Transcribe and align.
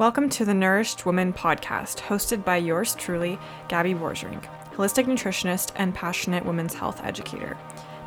Welcome 0.00 0.30
to 0.30 0.46
the 0.46 0.54
Nourished 0.54 1.04
Woman 1.04 1.30
podcast, 1.30 1.98
hosted 1.98 2.42
by 2.42 2.56
yours 2.56 2.94
truly, 2.94 3.38
Gabby 3.68 3.92
Borgerink, 3.92 4.46
holistic 4.72 5.04
nutritionist 5.04 5.72
and 5.76 5.94
passionate 5.94 6.46
women's 6.46 6.72
health 6.72 7.04
educator. 7.04 7.58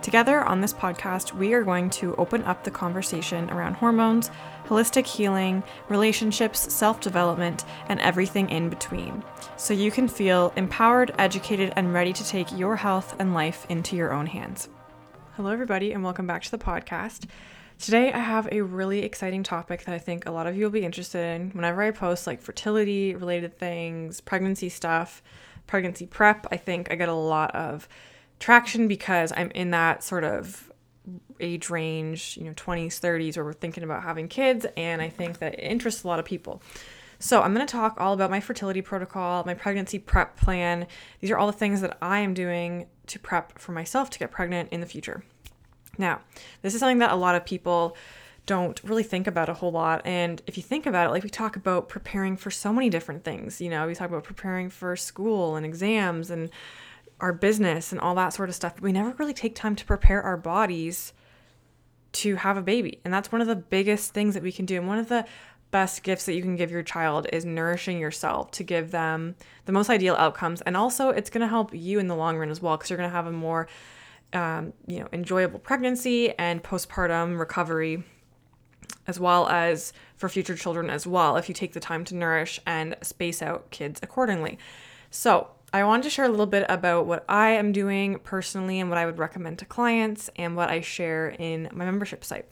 Together 0.01 0.43
on 0.43 0.59
this 0.59 0.73
podcast, 0.73 1.33
we 1.33 1.53
are 1.53 1.61
going 1.61 1.91
to 1.91 2.15
open 2.15 2.41
up 2.45 2.63
the 2.63 2.71
conversation 2.71 3.47
around 3.51 3.75
hormones, 3.75 4.31
holistic 4.65 5.05
healing, 5.05 5.61
relationships, 5.87 6.73
self 6.73 6.99
development, 6.99 7.63
and 7.89 7.99
everything 7.99 8.49
in 8.49 8.69
between, 8.69 9.23
so 9.55 9.71
you 9.71 9.91
can 9.91 10.07
feel 10.07 10.51
empowered, 10.55 11.13
educated, 11.19 11.73
and 11.75 11.93
ready 11.93 12.11
to 12.11 12.25
take 12.25 12.57
your 12.57 12.75
health 12.75 13.15
and 13.19 13.35
life 13.35 13.67
into 13.69 13.95
your 13.95 14.13
own 14.13 14.25
hands. 14.25 14.67
Hello, 15.35 15.51
everybody, 15.51 15.93
and 15.93 16.03
welcome 16.03 16.25
back 16.25 16.41
to 16.41 16.49
the 16.49 16.57
podcast. 16.57 17.27
Today, 17.83 18.13
I 18.13 18.19
have 18.19 18.47
a 18.49 18.61
really 18.61 18.99
exciting 18.99 19.43
topic 19.43 19.83
that 19.83 19.93
I 19.93 19.99
think 19.99 20.25
a 20.25 20.31
lot 20.31 20.47
of 20.47 20.55
you 20.55 20.63
will 20.63 20.71
be 20.71 20.85
interested 20.85 21.19
in. 21.19 21.49
Whenever 21.49 21.81
I 21.81 21.91
post 21.91 22.25
like 22.25 22.41
fertility 22.41 23.13
related 23.13 23.57
things, 23.57 24.21
pregnancy 24.21 24.69
stuff, 24.69 25.21
pregnancy 25.67 26.05
prep, 26.05 26.47
I 26.49 26.55
think 26.55 26.89
I 26.89 26.95
get 26.95 27.09
a 27.09 27.13
lot 27.13 27.53
of 27.53 27.89
traction 28.39 28.87
because 28.87 29.33
I'm 29.35 29.51
in 29.51 29.71
that 29.71 30.01
sort 30.01 30.23
of 30.23 30.71
age 31.41 31.69
range, 31.69 32.37
you 32.37 32.45
know, 32.45 32.53
20s, 32.53 33.01
30s, 33.01 33.35
where 33.35 33.43
we're 33.43 33.51
thinking 33.51 33.83
about 33.83 34.03
having 34.03 34.29
kids. 34.29 34.65
And 34.77 35.01
I 35.01 35.09
think 35.09 35.39
that 35.39 35.55
it 35.55 35.63
interests 35.63 36.05
a 36.05 36.07
lot 36.07 36.19
of 36.19 36.25
people. 36.25 36.61
So, 37.19 37.41
I'm 37.41 37.53
going 37.53 37.67
to 37.67 37.71
talk 37.71 37.99
all 37.99 38.13
about 38.13 38.31
my 38.31 38.39
fertility 38.39 38.81
protocol, 38.81 39.43
my 39.45 39.55
pregnancy 39.55 39.99
prep 39.99 40.37
plan. 40.37 40.87
These 41.19 41.31
are 41.31 41.37
all 41.37 41.47
the 41.47 41.51
things 41.51 41.81
that 41.81 41.97
I 42.01 42.19
am 42.19 42.33
doing 42.33 42.87
to 43.07 43.19
prep 43.19 43.59
for 43.59 43.73
myself 43.73 44.09
to 44.11 44.19
get 44.19 44.31
pregnant 44.31 44.69
in 44.71 44.79
the 44.79 44.87
future. 44.87 45.25
Now, 45.97 46.21
this 46.61 46.73
is 46.73 46.79
something 46.79 46.99
that 46.99 47.11
a 47.11 47.15
lot 47.15 47.35
of 47.35 47.45
people 47.45 47.95
don't 48.45 48.81
really 48.83 49.03
think 49.03 49.27
about 49.27 49.49
a 49.49 49.53
whole 49.53 49.71
lot. 49.71 50.01
And 50.05 50.41
if 50.47 50.57
you 50.57 50.63
think 50.63 50.85
about 50.85 51.07
it, 51.07 51.11
like 51.11 51.23
we 51.23 51.29
talk 51.29 51.55
about 51.55 51.87
preparing 51.87 52.35
for 52.35 52.51
so 52.51 52.73
many 52.73 52.89
different 52.89 53.23
things, 53.23 53.61
you 53.61 53.69
know, 53.69 53.87
we 53.87 53.95
talk 53.95 54.09
about 54.09 54.23
preparing 54.23 54.69
for 54.69 54.95
school 54.95 55.55
and 55.55 55.65
exams 55.65 56.29
and 56.29 56.49
our 57.19 57.31
business 57.31 57.91
and 57.91 58.01
all 58.01 58.15
that 58.15 58.33
sort 58.33 58.49
of 58.49 58.55
stuff. 58.55 58.75
But 58.75 58.83
we 58.83 58.91
never 58.91 59.11
really 59.11 59.33
take 59.33 59.55
time 59.55 59.75
to 59.77 59.85
prepare 59.85 60.21
our 60.21 60.35
bodies 60.35 61.13
to 62.13 62.35
have 62.35 62.57
a 62.57 62.61
baby. 62.61 62.99
And 63.05 63.13
that's 63.13 63.31
one 63.31 63.41
of 63.41 63.47
the 63.47 63.55
biggest 63.55 64.13
things 64.13 64.33
that 64.33 64.43
we 64.43 64.51
can 64.51 64.65
do. 64.65 64.77
And 64.77 64.87
one 64.87 64.99
of 64.99 65.09
the 65.09 65.25
best 65.71 66.03
gifts 66.03 66.25
that 66.25 66.33
you 66.33 66.41
can 66.41 66.55
give 66.55 66.69
your 66.69 66.83
child 66.83 67.27
is 67.33 67.45
nourishing 67.45 67.97
yourself 67.97 68.51
to 68.51 68.63
give 68.63 68.91
them 68.91 69.35
the 69.65 69.71
most 69.71 69.89
ideal 69.89 70.15
outcomes. 70.15 70.61
And 70.61 70.77
also, 70.77 71.09
it's 71.09 71.29
going 71.29 71.41
to 71.41 71.47
help 71.47 71.73
you 71.73 71.97
in 71.97 72.07
the 72.07 72.15
long 72.15 72.37
run 72.37 72.49
as 72.49 72.61
well 72.61 72.77
because 72.77 72.89
you're 72.89 72.97
going 72.97 73.09
to 73.09 73.15
have 73.15 73.25
a 73.25 73.31
more 73.31 73.67
um, 74.33 74.73
you 74.87 74.99
know, 74.99 75.07
enjoyable 75.13 75.59
pregnancy 75.59 76.37
and 76.37 76.63
postpartum 76.63 77.39
recovery, 77.39 78.03
as 79.07 79.19
well 79.19 79.47
as 79.47 79.93
for 80.15 80.29
future 80.29 80.55
children 80.55 80.89
as 80.89 81.05
well, 81.05 81.37
if 81.37 81.47
you 81.47 81.55
take 81.55 81.73
the 81.73 81.79
time 81.79 82.03
to 82.05 82.15
nourish 82.15 82.59
and 82.65 82.95
space 83.01 83.41
out 83.41 83.69
kids 83.71 83.99
accordingly. 84.03 84.57
So, 85.09 85.49
I 85.75 85.83
wanted 85.85 86.03
to 86.03 86.11
share 86.11 86.25
a 86.25 86.29
little 86.29 86.45
bit 86.45 86.67
about 86.69 87.07
what 87.07 87.25
I 87.27 87.49
am 87.49 87.71
doing 87.71 88.19
personally 88.19 88.79
and 88.79 88.91
what 88.91 88.99
I 88.99 89.07
would 89.07 89.17
recommend 89.17 89.57
to 89.57 89.65
clients 89.65 90.29
and 90.35 90.55
what 90.55 90.69
I 90.69 90.81
share 90.81 91.29
in 91.29 91.67
my 91.73 91.83
membership 91.83 92.23
site. 92.23 92.45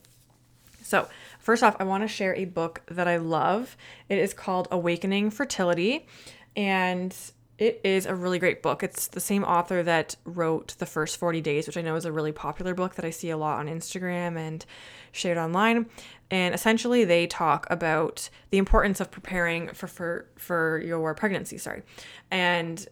So, 0.82 1.08
first 1.38 1.62
off, 1.62 1.76
I 1.80 1.84
want 1.84 2.04
to 2.04 2.08
share 2.08 2.36
a 2.36 2.46
book 2.46 2.82
that 2.88 3.08
I 3.08 3.18
love. 3.18 3.78
It 4.10 4.18
is 4.18 4.34
called 4.34 4.68
Awakening 4.72 5.30
Fertility, 5.30 6.08
and 6.56 7.16
it 7.62 7.80
is 7.84 8.08
a 8.08 8.16
really 8.16 8.40
great 8.40 8.64
book. 8.64 8.82
It's 8.82 9.06
the 9.06 9.20
same 9.20 9.44
author 9.44 9.84
that 9.84 10.16
wrote 10.26 10.74
The 10.80 10.88
First 10.88 11.18
40 11.18 11.42
Days, 11.42 11.68
which 11.68 11.78
I 11.78 11.84
know 11.84 11.96
is 11.96 12.06
a 12.06 12.12
really 12.12 12.32
popular 12.32 12.74
book 12.74 12.96
that 12.96 13.06
I 13.06 13.12
see 13.12 13.30
a 13.30 13.38
lot 13.38 13.60
on 13.60 13.68
Instagram 13.68 14.36
and 14.36 14.66
shared 15.12 15.38
online. 15.38 15.86
And 16.32 16.56
essentially 16.56 17.06
they 17.06 17.28
talk 17.28 17.68
about 17.70 18.32
the 18.50 18.58
importance 18.58 19.00
of 19.00 19.12
preparing 19.12 19.68
for 19.76 19.86
for, 19.86 20.26
for 20.38 20.82
your 20.84 21.14
pregnancy, 21.14 21.60
sorry. 21.60 21.84
And 22.32 22.84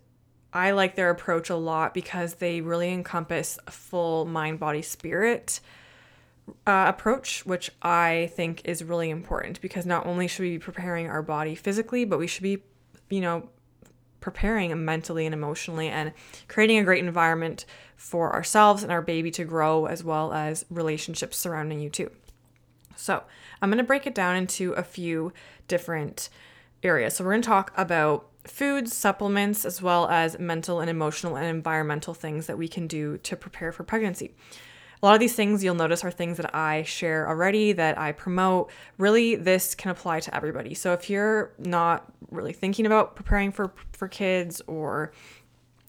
I 0.54 0.70
like 0.70 0.94
their 0.94 1.10
approach 1.10 1.50
a 1.50 1.56
lot 1.56 1.96
because 1.96 2.36
they 2.36 2.62
really 2.62 2.94
encompass 2.94 3.58
a 3.66 3.72
full 3.72 4.26
mind, 4.26 4.60
body, 4.60 4.84
spirit 4.84 5.62
uh, 6.68 6.86
approach, 6.88 7.44
which 7.44 7.72
I 7.82 8.30
think 8.36 8.62
is 8.66 8.84
really 8.84 9.10
important 9.10 9.62
because 9.62 9.88
not 9.88 10.06
only 10.06 10.28
should 10.28 10.44
we 10.44 10.52
be 10.52 10.60
preparing 10.60 11.08
our 11.08 11.24
body 11.24 11.56
physically, 11.56 12.06
but 12.06 12.20
we 12.20 12.28
should 12.28 12.44
be, 12.44 12.62
you 13.10 13.22
know, 13.22 13.50
preparing 14.20 14.84
mentally 14.84 15.26
and 15.26 15.34
emotionally 15.34 15.88
and 15.88 16.12
creating 16.48 16.78
a 16.78 16.84
great 16.84 17.04
environment 17.04 17.66
for 17.96 18.34
ourselves 18.34 18.84
and 18.84 18.92
our 18.92 19.02
baby 19.02 19.32
to 19.32 19.44
grow 19.44 19.86
as 19.86 20.04
well 20.04 20.34
as 20.34 20.66
relationships 20.70 21.38
surrounding 21.38 21.80
you 21.80 21.90
too. 21.90 22.12
So, 22.96 23.24
I'm 23.62 23.70
going 23.70 23.78
to 23.78 23.84
break 23.84 24.06
it 24.06 24.16
down 24.16 24.36
into 24.36 24.74
a 24.74 24.84
few 24.84 25.34
different 25.68 26.30
areas. 26.84 27.16
So, 27.16 27.24
we're 27.24 27.32
going 27.32 27.42
to 27.42 27.48
talk 27.48 27.72
about 27.78 28.28
foods, 28.46 28.96
supplements, 28.96 29.66
as 29.66 29.82
well 29.82 30.08
as 30.08 30.40
mental 30.40 30.80
and 30.80 30.90
emotional 30.90 31.36
and 31.38 31.46
environmental 31.46 32.14
things 32.14 32.48
that 32.48 32.58
we 32.58 32.68
can 32.68 32.88
do 32.88 33.18
to 33.20 33.36
prepare 33.36 33.72
for 33.72 33.84
pregnancy. 33.84 34.34
A 35.02 35.06
lot 35.06 35.14
of 35.14 35.22
these 35.22 35.36
things 35.36 35.64
you'll 35.64 35.76
notice 35.76 36.04
are 36.04 36.12
things 36.12 36.38
that 36.38 36.54
I 36.54 36.84
share 36.84 37.28
already, 37.28 37.72
that 37.74 37.98
I 37.98 38.12
promote. 38.12 38.70
Really, 38.98 39.36
this 39.36 39.74
can 39.74 39.92
apply 39.92 40.20
to 40.22 40.36
everybody. 40.36 40.74
So 40.74 40.92
if 40.92 41.10
you're 41.10 41.54
not 41.58 42.12
really 42.32 42.52
thinking 42.54 42.86
about 42.86 43.16
preparing 43.16 43.52
for 43.52 43.72
for 43.94 44.08
kids 44.08 44.62
or 44.68 45.12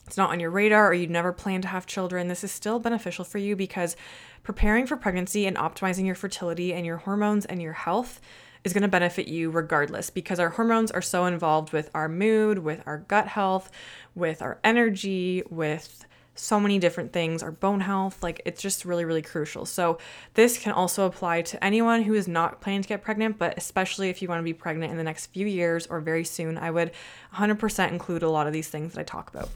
it's 0.06 0.16
not 0.16 0.31
on 0.31 0.41
your 0.41 0.50
radar 0.50 0.88
or 0.88 0.94
you 0.94 1.06
never 1.06 1.32
plan 1.32 1.60
to 1.62 1.69
have 1.69 1.87
children, 1.87 2.28
this 2.28 2.44
is 2.44 2.53
still 2.53 2.78
beneficial 2.78 3.25
for 3.25 3.38
you 3.38 3.56
because 3.56 3.97
preparing 4.43 4.87
for 4.87 4.97
pregnancy 4.97 5.47
and 5.47 5.56
optimizing 5.56 6.06
your 6.06 6.15
fertility 6.15 6.72
and 6.72 6.87
your 6.87 6.98
hormones 6.98 7.44
and 7.47 7.60
your 7.60 7.72
health 7.72 8.21
is 8.65 8.72
going 8.72 8.82
to 8.82 8.88
benefit 8.88 9.27
you 9.27 9.50
regardless 9.50 10.10
because 10.10 10.38
our 10.38 10.50
hormones 10.50 10.91
are 10.91 11.03
so 11.03 11.27
involved 11.27 11.72
with 11.72 11.91
our 11.94 12.09
mood, 12.09 12.59
with 12.59 12.82
our 12.87 12.98
gut 12.98 13.28
health, 13.28 13.71
with 14.15 14.42
our 14.42 14.59
energy, 14.65 15.42
with 15.48 16.04
so 16.40 16.58
many 16.58 16.78
different 16.78 17.12
things, 17.12 17.42
our 17.42 17.50
bone 17.52 17.80
health, 17.80 18.22
like 18.22 18.40
it's 18.44 18.62
just 18.62 18.84
really, 18.84 19.04
really 19.04 19.22
crucial. 19.22 19.66
So, 19.66 19.98
this 20.34 20.58
can 20.58 20.72
also 20.72 21.06
apply 21.06 21.42
to 21.42 21.62
anyone 21.62 22.02
who 22.02 22.14
is 22.14 22.26
not 22.26 22.60
planning 22.60 22.82
to 22.82 22.88
get 22.88 23.02
pregnant, 23.02 23.38
but 23.38 23.56
especially 23.56 24.08
if 24.08 24.22
you 24.22 24.28
want 24.28 24.40
to 24.40 24.44
be 24.44 24.54
pregnant 24.54 24.90
in 24.90 24.96
the 24.96 25.04
next 25.04 25.26
few 25.26 25.46
years 25.46 25.86
or 25.86 26.00
very 26.00 26.24
soon, 26.24 26.56
I 26.58 26.70
would 26.70 26.92
100% 27.34 27.88
include 27.90 28.22
a 28.22 28.30
lot 28.30 28.46
of 28.46 28.52
these 28.52 28.68
things 28.68 28.94
that 28.94 29.00
I 29.00 29.04
talk 29.04 29.30
about. 29.30 29.50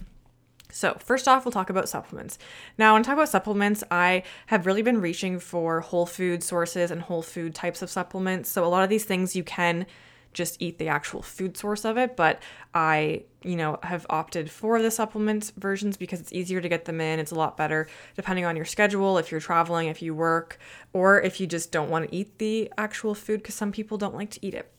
So, 0.70 0.96
first 0.98 1.28
off, 1.28 1.44
we'll 1.44 1.52
talk 1.52 1.70
about 1.70 1.88
supplements. 1.88 2.36
Now, 2.76 2.94
when 2.94 3.02
I 3.02 3.04
talk 3.04 3.14
about 3.14 3.28
supplements, 3.28 3.84
I 3.90 4.24
have 4.46 4.66
really 4.66 4.82
been 4.82 5.00
reaching 5.00 5.38
for 5.38 5.80
whole 5.80 6.04
food 6.04 6.42
sources 6.42 6.90
and 6.90 7.00
whole 7.00 7.22
food 7.22 7.54
types 7.54 7.80
of 7.80 7.90
supplements. 7.90 8.50
So, 8.50 8.64
a 8.64 8.66
lot 8.66 8.82
of 8.82 8.90
these 8.90 9.04
things 9.04 9.36
you 9.36 9.44
can 9.44 9.86
just 10.34 10.60
eat 10.60 10.78
the 10.78 10.88
actual 10.88 11.22
food 11.22 11.56
source 11.56 11.84
of 11.84 11.96
it. 11.96 12.16
But 12.16 12.42
I, 12.74 13.24
you 13.42 13.56
know, 13.56 13.78
have 13.82 14.04
opted 14.10 14.50
for 14.50 14.82
the 14.82 14.90
supplement 14.90 15.52
versions 15.56 15.96
because 15.96 16.20
it's 16.20 16.32
easier 16.32 16.60
to 16.60 16.68
get 16.68 16.84
them 16.84 17.00
in. 17.00 17.18
It's 17.18 17.30
a 17.30 17.36
lot 17.36 17.56
better 17.56 17.86
depending 18.16 18.44
on 18.44 18.56
your 18.56 18.64
schedule, 18.64 19.16
if 19.18 19.30
you're 19.30 19.40
traveling, 19.40 19.88
if 19.88 20.02
you 20.02 20.14
work, 20.14 20.58
or 20.92 21.20
if 21.20 21.40
you 21.40 21.46
just 21.46 21.72
don't 21.72 21.88
want 21.88 22.10
to 22.10 22.14
eat 22.14 22.38
the 22.38 22.70
actual 22.76 23.14
food 23.14 23.42
because 23.42 23.54
some 23.54 23.72
people 23.72 23.96
don't 23.96 24.14
like 24.14 24.30
to 24.30 24.46
eat 24.46 24.54
it. 24.54 24.70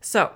So, 0.00 0.32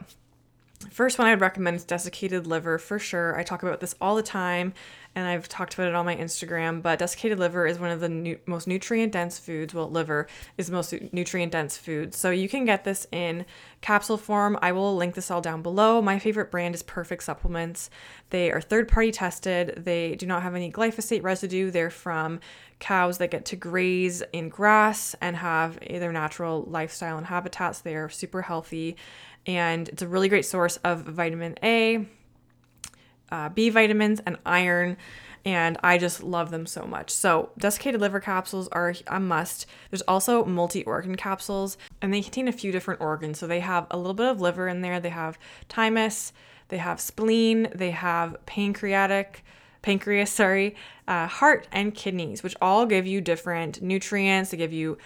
First 0.91 1.19
one 1.19 1.29
I'd 1.29 1.41
recommend 1.41 1.77
is 1.77 1.85
desiccated 1.85 2.47
liver 2.47 2.79
for 2.79 2.99
sure. 2.99 3.39
I 3.39 3.43
talk 3.43 3.63
about 3.63 3.81
this 3.81 3.95
all 4.01 4.17
the 4.17 4.23
time 4.23 4.75
and 5.15 5.27
I've 5.27 5.49
talked 5.49 5.75
about 5.75 5.89
it 5.89 5.95
on 5.95 6.05
my 6.05 6.17
Instagram, 6.17 6.83
but 6.83 6.99
desiccated 6.99 7.39
liver 7.39 7.67
is 7.67 7.79
one 7.79 7.91
of 7.91 8.01
the 8.01 8.09
nu- 8.09 8.39
most 8.47 8.67
nutrient 8.67 9.13
dense 9.13 9.39
foods. 9.39 9.73
Well, 9.73 9.91
liver 9.91 10.27
is 10.59 10.67
the 10.67 10.73
most 10.73 10.95
nutrient 11.13 11.53
dense 11.53 11.77
food. 11.77 12.15
So 12.15 12.31
you 12.31 12.49
can 12.49 12.65
get 12.65 12.85
this 12.85 13.07
in 13.13 13.47
capsule 13.81 14.17
form. 14.17 14.59
I 14.61 14.73
will 14.73 14.97
link 14.97 15.15
this 15.15 15.31
all 15.31 15.41
down 15.41 15.63
below. 15.63 16.03
My 16.03 16.19
favorite 16.19 16.51
brand 16.51 16.75
is 16.75 16.83
Perfect 16.83 17.23
Supplements. 17.23 17.91
They 18.31 18.51
are 18.51 18.61
third 18.61 18.89
party 18.89 19.13
tested. 19.13 19.85
They 19.85 20.17
do 20.17 20.27
not 20.27 20.43
have 20.43 20.55
any 20.55 20.73
glyphosate 20.73 21.23
residue. 21.23 21.71
They're 21.71 21.91
from 21.91 22.41
cows 22.81 23.19
that 23.19 23.31
get 23.31 23.45
to 23.47 23.57
graze 23.57 24.23
in 24.33 24.49
grass 24.49 25.15
and 25.21 25.37
have 25.37 25.79
their 25.81 26.13
natural 26.13 26.63
lifestyle 26.63 27.17
and 27.17 27.27
habitats. 27.27 27.81
They 27.81 27.95
are 27.95 28.09
super 28.09 28.43
healthy 28.43 28.97
and 29.47 29.89
it's 29.89 30.03
a 30.03 30.09
really 30.09 30.29
great 30.29 30.47
source 30.47 30.77
of 30.79 31.03
vitamin 31.03 31.57
A, 31.63 32.07
uh, 33.35 33.49
B 33.49 33.69
vitamins, 33.69 34.21
and 34.25 34.39
iron. 34.47 34.97
And 35.45 35.77
I 35.83 35.99
just 35.99 36.23
love 36.23 36.51
them 36.51 36.67
so 36.67 36.85
much. 36.85 37.11
So, 37.11 37.51
desiccated 37.59 38.01
liver 38.01 38.21
capsules 38.21 38.69
are 38.69 38.95
a 39.09 39.19
must. 39.19 39.67
There's 39.91 40.03
also 40.03 40.45
multi 40.45 40.85
organ 40.85 41.17
capsules, 41.17 41.77
and 42.01 42.15
they 42.15 42.23
contain 42.23 42.47
a 42.49 42.53
few 42.53 42.71
different 42.71 43.01
organs. 43.01 43.41
So, 43.41 43.47
they 43.47 43.61
have 43.61 43.89
a 43.91 43.99
little 43.99 44.15
bit 44.15 44.29
of 44.29 44.41
liver 44.41 44.69
in 44.69 44.81
there, 44.83 45.01
they 45.01 45.11
have 45.11 45.37
thymus, 45.69 46.33
they 46.69 46.79
have 46.79 47.01
spleen, 47.01 47.69
they 47.75 47.91
have 47.91 48.37
pancreatic, 48.47 49.45
pancreas, 49.83 50.31
sorry, 50.43 50.77
uh, 51.09 51.27
heart, 51.27 51.67
and 51.73 51.93
kidneys, 51.93 52.43
which 52.43 52.57
all 52.63 52.87
give 52.87 53.07
you 53.07 53.21
different 53.21 53.83
nutrients. 53.83 54.51
They 54.51 54.57
give 54.57 54.73
you 54.73 54.97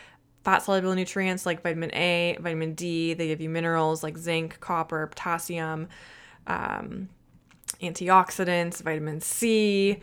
fat 0.45 0.63
soluble 0.63 0.95
nutrients 0.95 1.47
like 1.47 1.63
vitamin 1.63 1.93
A, 1.95 2.37
vitamin 2.41 2.75
D. 2.75 3.15
They 3.15 3.27
give 3.27 3.41
you 3.41 3.49
minerals 3.49 4.03
like 4.03 4.19
zinc, 4.19 4.61
copper, 4.61 5.07
potassium, 5.07 5.89
um, 6.47 7.09
antioxidants, 7.83 8.83
vitamin 8.83 9.21
C, 9.21 10.01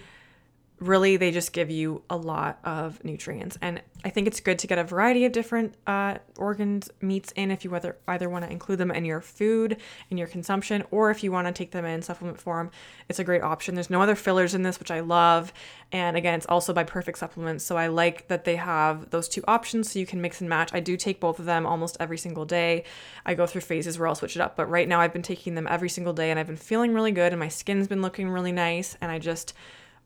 really 0.80 1.16
they 1.16 1.32
just 1.32 1.54
give 1.54 1.70
you 1.70 2.04
a 2.10 2.18
lot 2.18 2.60
of 2.64 3.04
nutrients. 3.04 3.58
And 3.62 3.82
i 4.04 4.10
think 4.10 4.28
it's 4.28 4.40
good 4.40 4.60
to 4.60 4.68
get 4.68 4.78
a 4.78 4.84
variety 4.84 5.26
of 5.26 5.32
different 5.32 5.74
uh, 5.88 6.16
organs 6.38 6.92
meats 7.02 7.32
in 7.36 7.50
if 7.50 7.66
you 7.66 7.74
either, 7.74 7.98
either 8.08 8.30
want 8.30 8.46
to 8.46 8.52
include 8.52 8.78
them 8.78 8.92
in 8.92 9.04
your 9.04 9.20
food 9.20 9.78
in 10.12 10.18
your 10.18 10.28
consumption 10.28 10.84
or 10.92 11.10
if 11.10 11.24
you 11.24 11.32
want 11.32 11.48
to 11.48 11.52
take 11.52 11.72
them 11.72 11.86
in 11.86 12.02
supplement 12.02 12.40
form 12.40 12.70
it's 13.08 13.20
a 13.20 13.24
great 13.24 13.42
option. 13.42 13.76
There's 13.76 13.90
no 13.90 14.02
other 14.02 14.16
fillers 14.16 14.54
in 14.54 14.64
this 14.64 14.80
which 14.80 14.92
i 14.92 15.00
love. 15.00 15.54
And 15.92 16.18
again 16.18 16.36
it's 16.36 16.46
also 16.46 16.74
by 16.74 16.84
perfect 16.84 17.18
supplements 17.18 17.64
so 17.64 17.78
i 17.78 17.88
like 17.88 18.28
that 18.28 18.44
they 18.44 18.58
have 18.58 19.10
those 19.10 19.28
two 19.28 19.44
options 19.48 19.92
so 19.92 20.00
you 20.00 20.06
can 20.06 20.22
mix 20.22 20.42
and 20.42 20.50
match. 20.50 20.74
I 20.74 20.82
do 20.82 20.98
take 20.98 21.20
both 21.20 21.40
of 21.40 21.46
them 21.46 21.66
almost 21.66 21.98
every 22.00 22.18
single 22.18 22.46
day. 22.46 22.84
I 23.26 23.34
go 23.34 23.48
through 23.48 23.62
phases 23.62 23.98
where 23.98 24.08
i'll 24.08 24.16
switch 24.16 24.36
it 24.36 24.42
up 24.42 24.56
but 24.56 24.70
right 24.70 24.88
now 24.88 25.00
i've 25.00 25.14
been 25.14 25.22
taking 25.22 25.56
them 25.56 25.68
every 25.68 25.90
single 25.90 26.14
day 26.14 26.30
and 26.30 26.40
i've 26.40 26.48
been 26.48 26.58
feeling 26.58 26.94
really 26.94 27.12
good 27.12 27.32
and 27.32 27.40
my 27.40 27.48
skin's 27.48 27.88
been 27.88 28.02
looking 28.02 28.30
really 28.30 28.52
nice 28.52 28.98
and 29.02 29.12
i 29.12 29.18
just 29.18 29.54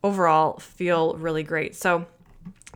overall 0.03 0.59
feel 0.59 1.15
really 1.15 1.43
great. 1.43 1.75
So 1.75 2.05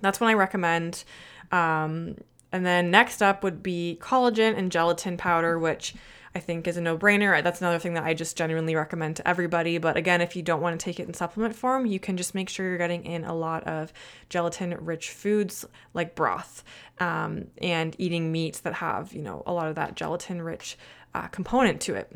that's 0.02 0.20
one 0.20 0.30
I 0.30 0.34
recommend. 0.34 1.04
Um, 1.52 2.18
and 2.52 2.66
then 2.66 2.92
next 2.92 3.22
up 3.22 3.44
would 3.44 3.64
be 3.64 3.98
collagen 4.02 4.58
and 4.58 4.72
gelatin 4.72 5.18
powder, 5.18 5.58
which 5.58 5.96
I 6.36 6.40
think 6.40 6.68
is 6.68 6.78
a 6.78 6.82
no 6.82 6.98
brainer. 6.98 7.44
That's 7.44 7.62
another 7.62 7.80
thing 7.80 7.94
that 7.94 8.04
I 8.04 8.14
just 8.14 8.38
genuinely 8.38 8.76
recommend 8.76 9.18
to 9.18 9.28
everybody. 9.28 9.78
But 9.78 9.98
again, 9.98 10.20
if 10.20 10.36
you 10.36 10.42
don't 10.42 10.62
want 10.62 10.80
to 10.80 10.84
take 10.84 11.00
it 11.00 11.08
in 11.08 11.14
supplement 11.14 11.56
form, 11.56 11.86
you 11.86 12.00
can 12.00 12.18
just 12.18 12.34
make 12.34 12.50
sure 12.50 12.68
you're 12.68 12.78
getting 12.78 13.06
in 13.06 13.24
a 13.24 13.36
lot 13.36 13.64
of 13.66 13.94
gelatin 14.30 14.76
rich 14.84 15.12
foods 15.12 15.66
like 15.94 16.16
broth 16.16 16.64
um, 17.00 17.48
and 17.62 17.96
eating 18.00 18.32
meats 18.32 18.62
that 18.62 18.74
have, 18.74 19.14
you 19.14 19.22
know, 19.22 19.44
a 19.46 19.54
lot 19.54 19.68
of 19.68 19.76
that 19.76 19.96
gelatin 19.96 20.42
rich 20.42 20.78
uh, 21.14 21.28
component 21.28 21.82
to 21.82 21.96
it. 21.96 22.12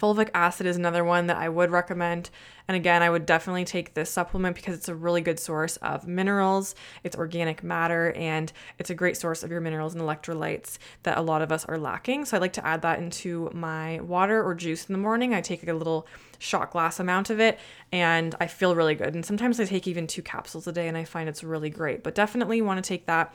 Fulvic 0.00 0.30
acid 0.32 0.66
is 0.66 0.76
another 0.76 1.04
one 1.04 1.26
that 1.26 1.36
I 1.36 1.48
would 1.48 1.70
recommend. 1.70 2.30
And 2.68 2.76
again, 2.76 3.02
I 3.02 3.08
would 3.08 3.24
definitely 3.24 3.64
take 3.64 3.94
this 3.94 4.10
supplement 4.10 4.54
because 4.54 4.74
it's 4.74 4.88
a 4.88 4.94
really 4.94 5.22
good 5.22 5.40
source 5.40 5.76
of 5.78 6.06
minerals, 6.06 6.74
it's 7.02 7.16
organic 7.16 7.62
matter, 7.62 8.12
and 8.12 8.52
it's 8.78 8.90
a 8.90 8.94
great 8.94 9.16
source 9.16 9.42
of 9.42 9.50
your 9.50 9.62
minerals 9.62 9.94
and 9.94 10.02
electrolytes 10.02 10.76
that 11.02 11.16
a 11.16 11.22
lot 11.22 11.40
of 11.40 11.50
us 11.50 11.64
are 11.64 11.78
lacking. 11.78 12.26
So 12.26 12.36
I 12.36 12.40
like 12.40 12.52
to 12.54 12.66
add 12.66 12.82
that 12.82 12.98
into 12.98 13.50
my 13.54 14.00
water 14.00 14.44
or 14.44 14.54
juice 14.54 14.86
in 14.86 14.92
the 14.92 14.98
morning. 14.98 15.32
I 15.32 15.40
take 15.40 15.66
a 15.66 15.72
little 15.72 16.06
shot 16.38 16.70
glass 16.70 17.00
amount 17.00 17.30
of 17.30 17.40
it 17.40 17.58
and 17.90 18.34
I 18.38 18.46
feel 18.46 18.74
really 18.74 18.94
good. 18.94 19.14
And 19.14 19.24
sometimes 19.24 19.58
I 19.58 19.64
take 19.64 19.86
even 19.86 20.06
two 20.06 20.22
capsules 20.22 20.66
a 20.66 20.72
day 20.72 20.88
and 20.88 20.96
I 20.96 21.04
find 21.04 21.28
it's 21.28 21.42
really 21.42 21.70
great. 21.70 22.04
But 22.04 22.14
definitely 22.14 22.62
want 22.62 22.82
to 22.82 22.86
take 22.86 23.06
that 23.06 23.34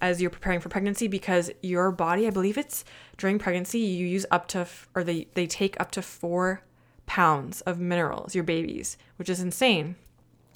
as 0.00 0.20
you're 0.20 0.30
preparing 0.30 0.60
for 0.60 0.68
pregnancy 0.68 1.08
because 1.08 1.50
your 1.62 1.90
body, 1.90 2.26
I 2.26 2.30
believe 2.30 2.58
it's 2.58 2.84
during 3.16 3.38
pregnancy, 3.38 3.78
you 3.78 4.06
use 4.06 4.26
up 4.30 4.48
to, 4.48 4.66
or 4.94 5.04
they, 5.04 5.28
they 5.34 5.46
take 5.46 5.80
up 5.80 5.90
to 5.92 6.02
four 6.02 6.62
pounds 7.06 7.60
of 7.62 7.78
minerals, 7.78 8.34
your 8.34 8.44
babies, 8.44 8.96
which 9.16 9.28
is 9.28 9.40
insane. 9.40 9.96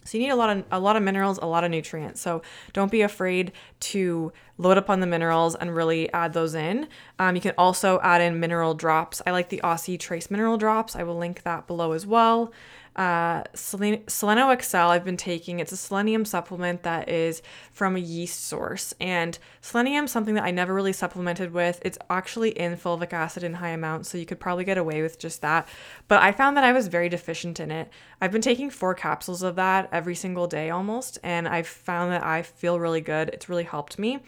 So 0.04 0.16
you 0.16 0.24
need 0.24 0.30
a 0.30 0.36
lot 0.36 0.56
of 0.56 0.64
a 0.70 0.80
lot 0.80 0.96
of 0.96 1.02
minerals, 1.02 1.38
a 1.42 1.46
lot 1.46 1.64
of 1.64 1.70
nutrients. 1.70 2.22
So 2.22 2.40
don't 2.72 2.90
be 2.90 3.02
afraid 3.02 3.52
to 3.80 4.32
load 4.56 4.78
up 4.78 4.88
on 4.88 5.00
the 5.00 5.06
minerals 5.06 5.54
and 5.54 5.76
really 5.76 6.10
add 6.14 6.32
those 6.32 6.54
in. 6.54 6.88
Um, 7.18 7.34
you 7.34 7.42
can 7.42 7.52
also 7.58 8.00
add 8.02 8.22
in 8.22 8.40
mineral 8.40 8.72
drops. 8.72 9.20
I 9.26 9.32
like 9.32 9.50
the 9.50 9.60
Aussie 9.62 10.00
Trace 10.00 10.30
mineral 10.30 10.56
drops. 10.56 10.96
I 10.96 11.02
will 11.02 11.18
link 11.18 11.42
that 11.42 11.66
below 11.66 11.92
as 11.92 12.06
well 12.06 12.52
uh, 12.98 13.44
Selen- 13.54 14.04
Seleno 14.06 14.52
Excel 14.52 14.90
I've 14.90 15.04
been 15.04 15.16
taking. 15.16 15.60
It's 15.60 15.70
a 15.70 15.76
selenium 15.76 16.24
supplement 16.24 16.82
that 16.82 17.08
is 17.08 17.42
from 17.70 17.94
a 17.94 18.00
yeast 18.00 18.44
source. 18.44 18.92
And 19.00 19.38
selenium 19.60 20.08
something 20.08 20.34
that 20.34 20.42
I 20.42 20.50
never 20.50 20.74
really 20.74 20.92
supplemented 20.92 21.52
with. 21.52 21.80
It's 21.84 21.96
actually 22.10 22.50
in 22.50 22.76
fulvic 22.76 23.12
acid 23.12 23.44
in 23.44 23.54
high 23.54 23.68
amounts, 23.68 24.10
so 24.10 24.18
you 24.18 24.26
could 24.26 24.40
probably 24.40 24.64
get 24.64 24.78
away 24.78 25.00
with 25.00 25.16
just 25.16 25.42
that. 25.42 25.68
But 26.08 26.22
I 26.22 26.32
found 26.32 26.56
that 26.56 26.64
I 26.64 26.72
was 26.72 26.88
very 26.88 27.08
deficient 27.08 27.60
in 27.60 27.70
it. 27.70 27.88
I've 28.20 28.32
been 28.32 28.42
taking 28.42 28.68
four 28.68 28.94
capsules 28.94 29.44
of 29.44 29.54
that 29.54 29.88
every 29.92 30.16
single 30.16 30.48
day 30.48 30.68
almost, 30.68 31.18
and 31.22 31.46
I've 31.46 31.68
found 31.68 32.10
that 32.10 32.24
I 32.24 32.42
feel 32.42 32.80
really 32.80 33.00
good. 33.00 33.30
It's 33.32 33.48
really 33.48 33.62
helped 33.62 33.96
me. 33.96 34.18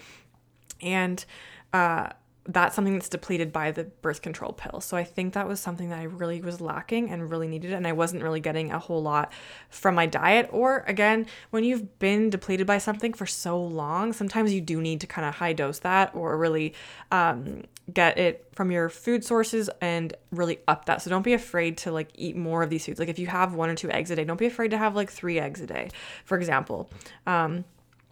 And 0.81 1.25
uh, 1.73 2.11
that's 2.44 2.75
something 2.75 2.94
that's 2.94 3.08
depleted 3.08 3.52
by 3.52 3.70
the 3.70 3.84
birth 3.84 4.22
control 4.22 4.52
pill. 4.52 4.81
So 4.81 4.96
I 4.96 5.04
think 5.04 5.34
that 5.34 5.46
was 5.46 5.60
something 5.60 5.90
that 5.90 5.98
I 5.98 6.04
really 6.04 6.40
was 6.40 6.60
lacking 6.60 7.10
and 7.10 7.31
really 7.31 7.46
needed. 7.46 7.72
And 7.72 7.87
I 7.87 7.92
wasn't 7.92 8.22
really 8.22 8.40
getting 8.40 8.72
a 8.72 8.78
whole 8.78 9.02
lot 9.02 9.32
from 9.69 9.94
my 9.94 10.06
diet. 10.06 10.48
Or 10.50 10.84
again, 10.87 11.26
when 11.50 11.64
you've 11.64 11.98
been 11.98 12.31
depleted 12.31 12.66
by 12.66 12.78
something 12.78 13.12
for 13.12 13.26
so 13.26 13.62
long, 13.62 14.12
sometimes 14.12 14.54
you 14.54 14.60
do 14.62 14.81
need 14.81 15.02
to 15.02 15.06
kind 15.06 15.28
of 15.28 15.34
high 15.34 15.52
dose 15.52 15.81
that 15.81 16.14
or 16.14 16.37
really 16.38 16.75
um, 17.12 17.64
get 17.92 18.19
it 18.19 18.48
from 18.54 18.70
your 18.70 18.88
food 18.88 19.22
sources 19.22 19.69
and 19.82 20.14
really 20.32 20.60
up 20.66 20.87
that. 20.87 21.02
So 21.02 21.10
don't 21.10 21.22
be 21.22 21.34
afraid 21.34 21.76
to 21.78 21.92
like 21.92 22.08
eat 22.14 22.37
more 22.37 22.62
of 22.62 22.70
these 22.70 22.87
foods. 22.87 22.98
Like 22.98 23.10
if 23.10 23.19
you 23.19 23.26
have 23.26 23.54
one 23.54 23.69
or 23.69 23.75
two 23.75 23.90
eggs 23.90 24.10
a 24.10 24.16
day, 24.16 24.25
don't 24.25 24.38
be 24.38 24.46
afraid 24.46 24.70
to 24.70 24.78
have 24.78 24.96
like 24.96 25.10
three 25.10 25.38
eggs 25.38 25.60
a 25.60 25.66
day, 25.66 25.90
for 26.25 26.38
example. 26.38 26.90
Um, 27.26 27.64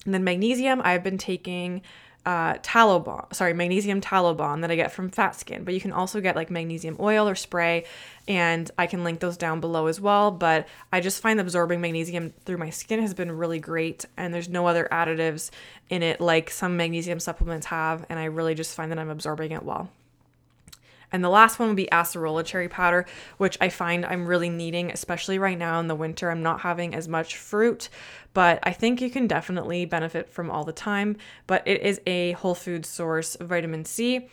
and 0.05 0.15
then 0.15 0.25
magnesium, 0.25 0.81
I've 0.85 1.03
been 1.03 1.19
taking 1.19 1.83
uh, 2.27 2.59
tallow 2.63 2.99
balm, 2.99 3.27
sorry, 3.33 3.55
magnesium 3.55 4.01
tallow 4.01 4.35
balm 4.35 4.61
that 4.61 4.71
I 4.71 4.77
get 4.77 4.93
from 4.93 5.09
Fat 5.09 5.35
Skin, 5.37 5.65
but 5.65 5.73
you 5.73 5.81
can 5.81 5.93
also 5.93 6.21
get 6.21 6.37
like 6.37 6.51
magnesium 6.51 6.97
oil 7.01 7.29
or 7.29 7.35
spray, 7.35 7.85
and 8.27 8.71
I 8.77 8.87
can 8.87 9.03
link 9.05 9.21
those 9.21 9.37
down 9.37 9.61
below 9.61 9.87
as 9.87 10.01
well. 10.01 10.31
But 10.31 10.69
I 10.93 11.01
just 11.01 11.23
find 11.23 11.41
absorbing 11.41 11.81
magnesium 11.81 12.35
through 12.45 12.59
my 12.59 12.71
skin 12.71 13.01
has 13.01 13.15
been 13.15 13.33
really 13.33 13.61
great, 13.61 14.05
and 14.17 14.35
there's 14.35 14.49
no 14.49 14.67
other 14.67 14.89
additives 14.93 15.51
in 15.89 16.03
it 16.03 16.21
like 16.21 16.51
some 16.51 16.77
magnesium 16.77 17.21
supplements 17.21 17.67
have, 17.67 18.05
and 18.09 18.19
I 18.19 18.25
really 18.25 18.55
just 18.55 18.75
find 18.75 18.93
that 18.93 18.99
I'm 18.99 19.11
absorbing 19.11 19.53
it 19.53 19.63
well. 19.63 19.91
And 21.13 21.25
the 21.25 21.29
last 21.29 21.59
one 21.59 21.69
would 21.69 21.77
be 21.77 21.89
acerola 21.91 22.45
cherry 22.45 22.69
powder, 22.69 23.07
which 23.39 23.57
I 23.61 23.69
find 23.69 24.05
I'm 24.05 24.27
really 24.27 24.51
needing, 24.51 24.91
especially 24.91 25.39
right 25.39 25.59
now 25.59 25.81
in 25.81 25.89
the 25.89 25.95
winter. 25.95 26.31
I'm 26.31 26.43
not 26.43 26.61
having 26.61 26.95
as 26.95 27.09
much 27.09 27.37
fruit, 27.37 27.89
but 28.35 28.59
I 28.63 28.73
think 28.73 29.01
you 29.01 29.11
can 29.11 29.27
definitely 29.27 29.85
benefit 29.85 30.29
from 30.29 30.51
all 30.51 30.65
the 30.65 30.73
time. 30.73 31.17
But 31.47 31.67
it 31.67 31.83
is 31.83 32.01
a 32.07 32.33
whole 32.33 32.55
food 32.55 32.85
source 32.85 33.35
of 33.37 33.49
vitamin 33.49 33.85
C. 33.85 34.29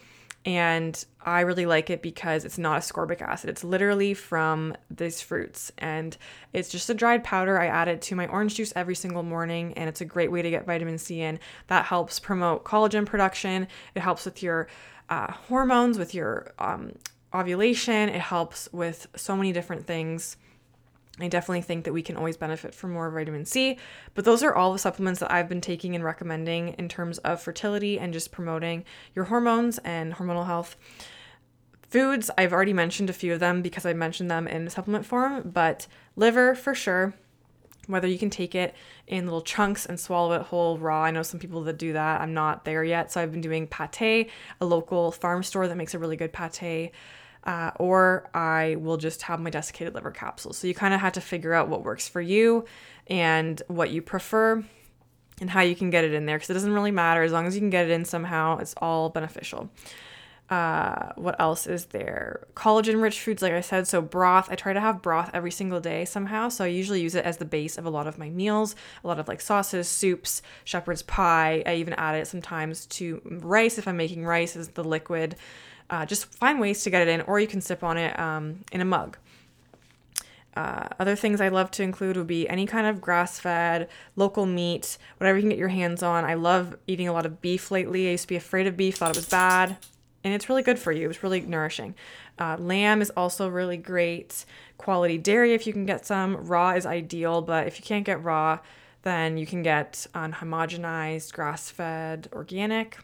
And 0.45 1.03
I 1.21 1.41
really 1.41 1.65
like 1.65 1.89
it 1.89 2.03
because 2.03 2.45
it's 2.45 2.59
not 2.59 2.79
ascorbic 2.79 3.19
acid. 3.19 3.49
It's 3.49 3.63
literally 3.63 4.13
from 4.13 4.75
these 4.91 5.19
fruits. 5.19 5.71
And 5.79 6.15
it's 6.53 6.69
just 6.69 6.89
a 6.89 6.93
dried 6.93 7.23
powder. 7.23 7.59
I 7.59 7.65
add 7.65 7.87
it 7.87 8.01
to 8.03 8.15
my 8.15 8.27
orange 8.27 8.55
juice 8.55 8.71
every 8.75 8.93
single 8.93 9.23
morning. 9.23 9.73
And 9.73 9.89
it's 9.89 10.01
a 10.01 10.05
great 10.05 10.31
way 10.31 10.43
to 10.43 10.49
get 10.51 10.67
vitamin 10.67 10.99
C 10.99 11.21
in. 11.21 11.39
That 11.67 11.85
helps 11.85 12.19
promote 12.19 12.63
collagen 12.63 13.07
production. 13.07 13.67
It 13.95 14.01
helps 14.01 14.23
with 14.25 14.43
your 14.43 14.67
uh, 15.09 15.31
hormones, 15.31 15.97
with 15.97 16.13
your 16.13 16.53
um, 16.59 16.93
ovulation. 17.33 18.09
It 18.09 18.21
helps 18.21 18.69
with 18.71 19.07
so 19.15 19.35
many 19.35 19.51
different 19.51 19.87
things. 19.87 20.37
I 21.19 21.29
definitely 21.29 21.61
think 21.61 21.85
that 21.85 21.93
we 21.93 22.01
can 22.01 22.17
always 22.17 22.35
benefit 22.35 22.75
from 22.75 22.91
more 22.91 23.09
vitamin 23.09 23.45
C, 23.45 23.77
but 24.15 24.25
those 24.25 24.43
are 24.43 24.53
all 24.53 24.73
the 24.73 24.79
supplements 24.79 25.21
that 25.21 25.31
I've 25.31 25.47
been 25.47 25.61
taking 25.61 25.95
and 25.95 26.03
recommending 26.03 26.69
in 26.77 26.89
terms 26.89 27.19
of 27.19 27.41
fertility 27.41 27.97
and 27.97 28.11
just 28.11 28.33
promoting 28.33 28.83
your 29.13 29.25
hormones 29.25 29.77
and 29.79 30.15
hormonal 30.15 30.45
health. 30.45 30.75
Foods, 31.87 32.29
I've 32.37 32.51
already 32.51 32.73
mentioned 32.73 33.09
a 33.09 33.13
few 33.13 33.31
of 33.31 33.39
them 33.39 33.61
because 33.61 33.85
I 33.85 33.93
mentioned 33.93 34.29
them 34.29 34.45
in 34.47 34.69
supplement 34.69 35.05
form, 35.05 35.51
but 35.53 35.87
liver 36.17 36.53
for 36.53 36.75
sure. 36.75 37.13
Whether 37.87 38.07
you 38.07 38.17
can 38.17 38.31
take 38.31 38.55
it 38.55 38.73
in 39.07 39.25
little 39.25 39.43
chunks 39.43 39.85
and 39.85 39.99
swallow 39.99 40.33
it 40.33 40.41
whole 40.41 40.77
raw. 40.79 41.03
I 41.03 41.11
know 41.11 41.21
some 41.21 41.39
people 41.39 41.61
that 41.65 41.77
do 41.77 41.93
that. 41.93 42.19
I'm 42.19 42.33
not 42.33 42.65
there 42.65 42.83
yet. 42.83 43.11
So 43.11 43.21
I've 43.21 43.31
been 43.31 43.41
doing 43.41 43.67
pate, 43.67 44.31
a 44.59 44.65
local 44.65 45.11
farm 45.11 45.43
store 45.43 45.67
that 45.67 45.77
makes 45.77 45.93
a 45.93 45.99
really 45.99 46.17
good 46.17 46.33
pate 46.33 46.91
uh, 47.45 47.71
or 47.77 48.29
I 48.33 48.75
will 48.79 48.97
just 48.97 49.21
have 49.23 49.39
my 49.39 49.49
desiccated 49.49 49.93
liver 49.93 50.11
capsules. 50.11 50.57
So 50.57 50.67
you 50.67 50.73
kind 50.73 50.93
of 50.93 50.99
have 50.99 51.13
to 51.13 51.21
figure 51.21 51.53
out 51.53 51.69
what 51.69 51.83
works 51.83 52.07
for 52.07 52.21
you 52.21 52.65
and 53.07 53.61
what 53.67 53.91
you 53.91 54.01
prefer 54.01 54.63
and 55.39 55.49
how 55.49 55.61
you 55.61 55.75
can 55.75 55.89
get 55.89 56.03
it 56.03 56.13
in 56.13 56.25
there 56.25 56.37
because 56.37 56.49
it 56.49 56.53
doesn't 56.53 56.73
really 56.73 56.91
matter 56.91 57.21
as 57.21 57.31
long 57.31 57.45
as 57.45 57.55
you 57.55 57.61
can 57.61 57.69
get 57.69 57.85
it 57.85 57.91
in 57.91 58.05
somehow. 58.05 58.57
It's 58.57 58.73
all 58.77 59.09
beneficial. 59.09 59.69
Uh, 60.49 61.11
what 61.15 61.39
else 61.39 61.65
is 61.65 61.85
there? 61.85 62.45
Collagen 62.55 63.01
rich 63.01 63.19
foods, 63.19 63.41
like 63.41 63.53
I 63.53 63.61
said. 63.61 63.87
So, 63.87 63.99
broth. 63.99 64.47
I 64.51 64.55
try 64.55 64.73
to 64.73 64.79
have 64.79 65.01
broth 65.01 65.31
every 65.33 65.49
single 65.49 65.79
day 65.79 66.05
somehow. 66.05 66.49
So, 66.49 66.63
I 66.63 66.67
usually 66.67 67.01
use 67.01 67.15
it 67.15 67.25
as 67.25 67.37
the 67.37 67.45
base 67.45 67.79
of 67.79 67.85
a 67.85 67.89
lot 67.89 68.05
of 68.05 68.19
my 68.19 68.29
meals, 68.29 68.75
a 69.03 69.07
lot 69.07 69.17
of 69.17 69.27
like 69.27 69.41
sauces, 69.41 69.87
soups, 69.87 70.43
shepherd's 70.63 71.01
pie. 71.01 71.63
I 71.65 71.75
even 71.75 71.95
add 71.95 72.13
it 72.13 72.27
sometimes 72.27 72.85
to 72.87 73.21
rice 73.25 73.79
if 73.79 73.87
I'm 73.87 73.97
making 73.97 74.23
rice 74.23 74.55
as 74.55 74.69
the 74.69 74.83
liquid. 74.83 75.35
Uh, 75.89 76.05
just 76.05 76.25
find 76.33 76.59
ways 76.59 76.83
to 76.83 76.89
get 76.89 77.07
it 77.07 77.07
in, 77.07 77.21
or 77.21 77.39
you 77.39 77.47
can 77.47 77.61
sip 77.61 77.83
on 77.83 77.97
it 77.97 78.17
um, 78.19 78.63
in 78.71 78.81
a 78.81 78.85
mug. 78.85 79.17
Uh, 80.55 80.87
other 80.99 81.15
things 81.15 81.41
I 81.41 81.49
love 81.49 81.69
to 81.71 81.83
include 81.83 82.15
would 82.15 82.27
be 82.27 82.47
any 82.47 82.65
kind 82.65 82.87
of 82.87 83.01
grass 83.01 83.39
fed, 83.39 83.89
local 84.15 84.45
meat, 84.45 84.97
whatever 85.17 85.37
you 85.37 85.43
can 85.43 85.49
get 85.49 85.59
your 85.59 85.67
hands 85.67 86.01
on. 86.01 86.23
I 86.23 86.35
love 86.35 86.77
eating 86.87 87.07
a 87.07 87.13
lot 87.13 87.25
of 87.25 87.41
beef 87.41 87.71
lately. 87.71 88.07
I 88.07 88.11
used 88.11 88.23
to 88.23 88.27
be 88.29 88.35
afraid 88.37 88.65
of 88.65 88.77
beef, 88.77 88.95
thought 88.95 89.11
it 89.11 89.17
was 89.17 89.27
bad, 89.27 89.77
and 90.23 90.33
it's 90.33 90.47
really 90.47 90.63
good 90.63 90.79
for 90.79 90.93
you. 90.93 91.09
It's 91.09 91.23
really 91.23 91.41
nourishing. 91.41 91.93
Uh, 92.39 92.55
lamb 92.57 93.01
is 93.01 93.09
also 93.11 93.49
really 93.49 93.77
great. 93.77 94.45
Quality 94.77 95.17
dairy, 95.17 95.53
if 95.53 95.67
you 95.67 95.73
can 95.73 95.85
get 95.85 96.05
some. 96.05 96.37
Raw 96.37 96.71
is 96.71 96.85
ideal, 96.85 97.41
but 97.41 97.67
if 97.67 97.77
you 97.77 97.85
can't 97.85 98.05
get 98.05 98.23
raw, 98.23 98.59
then 99.03 99.37
you 99.37 99.45
can 99.45 99.61
get 99.61 100.07
unhomogenized, 100.15 101.33
grass 101.33 101.69
fed, 101.69 102.29
organic. 102.31 102.97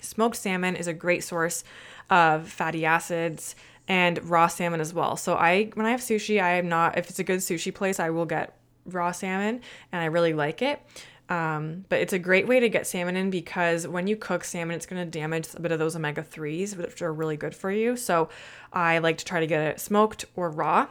Smoked 0.00 0.36
salmon 0.36 0.76
is 0.76 0.86
a 0.86 0.94
great 0.94 1.24
source 1.24 1.64
of 2.10 2.48
fatty 2.48 2.84
acids 2.84 3.56
and 3.88 4.22
raw 4.28 4.46
salmon 4.46 4.80
as 4.80 4.92
well. 4.92 5.16
So 5.16 5.34
I 5.34 5.70
when 5.74 5.86
I 5.86 5.90
have 5.90 6.00
sushi, 6.00 6.42
I 6.42 6.54
am 6.54 6.68
not 6.68 6.98
if 6.98 7.10
it's 7.10 7.18
a 7.18 7.24
good 7.24 7.40
sushi 7.40 7.74
place, 7.74 8.00
I 8.00 8.10
will 8.10 8.26
get 8.26 8.56
raw 8.84 9.12
salmon, 9.12 9.60
and 9.92 10.02
I 10.02 10.06
really 10.06 10.32
like 10.32 10.62
it. 10.62 10.80
Um, 11.28 11.84
but 11.88 12.00
it's 12.00 12.12
a 12.12 12.20
great 12.20 12.46
way 12.46 12.60
to 12.60 12.68
get 12.68 12.86
salmon 12.86 13.16
in 13.16 13.30
because 13.30 13.88
when 13.88 14.06
you 14.06 14.16
cook 14.16 14.44
salmon, 14.44 14.76
it's 14.76 14.86
going 14.86 15.04
to 15.04 15.10
damage 15.10 15.48
a 15.54 15.60
bit 15.60 15.72
of 15.72 15.80
those 15.80 15.96
omega 15.96 16.22
3s, 16.22 16.76
which 16.76 17.02
are 17.02 17.12
really 17.12 17.36
good 17.36 17.52
for 17.52 17.72
you. 17.72 17.96
So 17.96 18.28
I 18.72 18.98
like 18.98 19.18
to 19.18 19.24
try 19.24 19.40
to 19.40 19.46
get 19.46 19.60
it 19.60 19.80
smoked 19.80 20.24
or 20.36 20.50
raw 20.50 20.86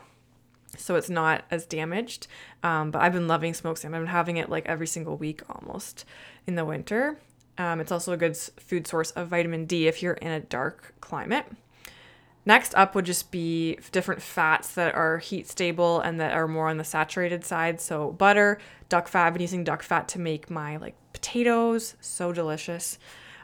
so 0.77 0.95
it's 0.95 1.09
not 1.09 1.45
as 1.51 1.65
damaged. 1.65 2.27
Um, 2.63 2.91
but 2.91 3.01
I've 3.01 3.13
been 3.13 3.27
loving 3.27 3.53
smoked 3.53 3.79
salmon. 3.79 3.99
I've 3.99 4.05
been 4.05 4.11
having 4.11 4.37
it 4.37 4.49
like 4.49 4.65
every 4.65 4.87
single 4.87 5.17
week 5.17 5.41
almost 5.49 6.05
in 6.47 6.55
the 6.55 6.65
winter. 6.65 7.17
Um, 7.57 7.79
it's 7.79 7.91
also 7.91 8.13
a 8.13 8.17
good 8.17 8.35
food 8.35 8.87
source 8.87 9.11
of 9.11 9.29
vitamin 9.29 9.65
D 9.65 9.87
if 9.87 10.03
you're 10.03 10.13
in 10.13 10.31
a 10.31 10.39
dark 10.39 10.93
climate. 11.01 11.45
Next 12.45 12.75
up 12.75 12.93
would 12.93 13.05
just 13.05 13.31
be 13.31 13.79
different 13.91 14.21
fats 14.21 14.75
that 14.75 14.93
are 14.93 15.17
heat 15.17 15.49
stable 15.49 15.99
and 15.99 16.19
that 16.19 16.33
are 16.33 16.47
more 16.47 16.69
on 16.69 16.77
the 16.77 16.83
saturated 16.83 17.43
side. 17.43 17.81
So 17.81 18.11
butter, 18.11 18.59
duck 18.87 19.07
fat. 19.07 19.25
I've 19.25 19.33
been 19.33 19.41
using 19.41 19.63
duck 19.63 19.81
fat 19.81 20.07
to 20.09 20.19
make 20.19 20.49
my 20.51 20.77
like 20.77 20.95
potatoes, 21.11 21.95
so 22.01 22.31
delicious. 22.31 22.99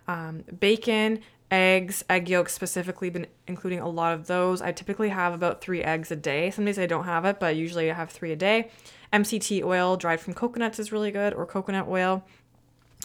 Um, 0.08 0.44
bacon, 0.60 1.22
eggs, 1.50 2.04
egg 2.10 2.30
yolks 2.30 2.54
specifically, 2.54 3.10
been 3.10 3.26
including 3.48 3.80
a 3.80 3.90
lot 3.90 4.14
of 4.14 4.28
those. 4.28 4.62
I 4.62 4.72
typically 4.72 5.10
have 5.10 5.34
about 5.34 5.62
three 5.62 5.82
eggs 5.82 6.12
a 6.12 6.16
day. 6.16 6.52
Some 6.52 6.66
days 6.66 6.78
I 6.78 6.86
don't 6.86 7.06
have 7.06 7.26
it, 7.26 7.40
but 7.40 7.56
usually 7.56 7.90
I 7.90 7.96
have 7.96 8.12
three 8.12 8.32
a 8.32 8.36
day. 8.36 8.70
MCT 9.12 9.64
oil 9.64 9.98
dried 9.98 10.22
from 10.22 10.34
coconuts 10.34 10.80
is 10.80 10.92
really 10.92 11.12
good, 11.12 11.34
or 11.34 11.46
coconut 11.46 11.88
oil 11.88 12.24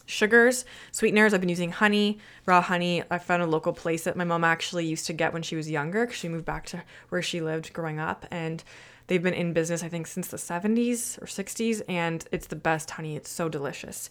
sugars, 0.04 0.64
sweeteners. 0.92 1.32
I've 1.32 1.40
been 1.40 1.48
using 1.48 1.72
honey, 1.72 2.18
raw 2.44 2.60
honey. 2.60 3.02
I 3.10 3.18
found 3.18 3.42
a 3.42 3.46
local 3.46 3.72
place 3.72 4.04
that 4.04 4.16
my 4.16 4.24
mom 4.24 4.44
actually 4.44 4.86
used 4.86 5.06
to 5.06 5.12
get 5.12 5.32
when 5.32 5.42
she 5.42 5.56
was 5.56 5.70
younger 5.70 6.06
because 6.06 6.18
she 6.18 6.28
moved 6.28 6.44
back 6.44 6.66
to 6.66 6.82
where 7.08 7.22
she 7.22 7.40
lived 7.40 7.72
growing 7.72 7.98
up. 7.98 8.26
And 8.30 8.62
they've 9.06 9.22
been 9.22 9.34
in 9.34 9.52
business, 9.52 9.82
I 9.82 9.88
think, 9.88 10.06
since 10.06 10.28
the 10.28 10.36
70s 10.36 11.20
or 11.22 11.26
60s. 11.26 11.82
And 11.88 12.26
it's 12.30 12.46
the 12.46 12.56
best 12.56 12.90
honey. 12.90 13.16
It's 13.16 13.30
so 13.30 13.48
delicious. 13.48 14.10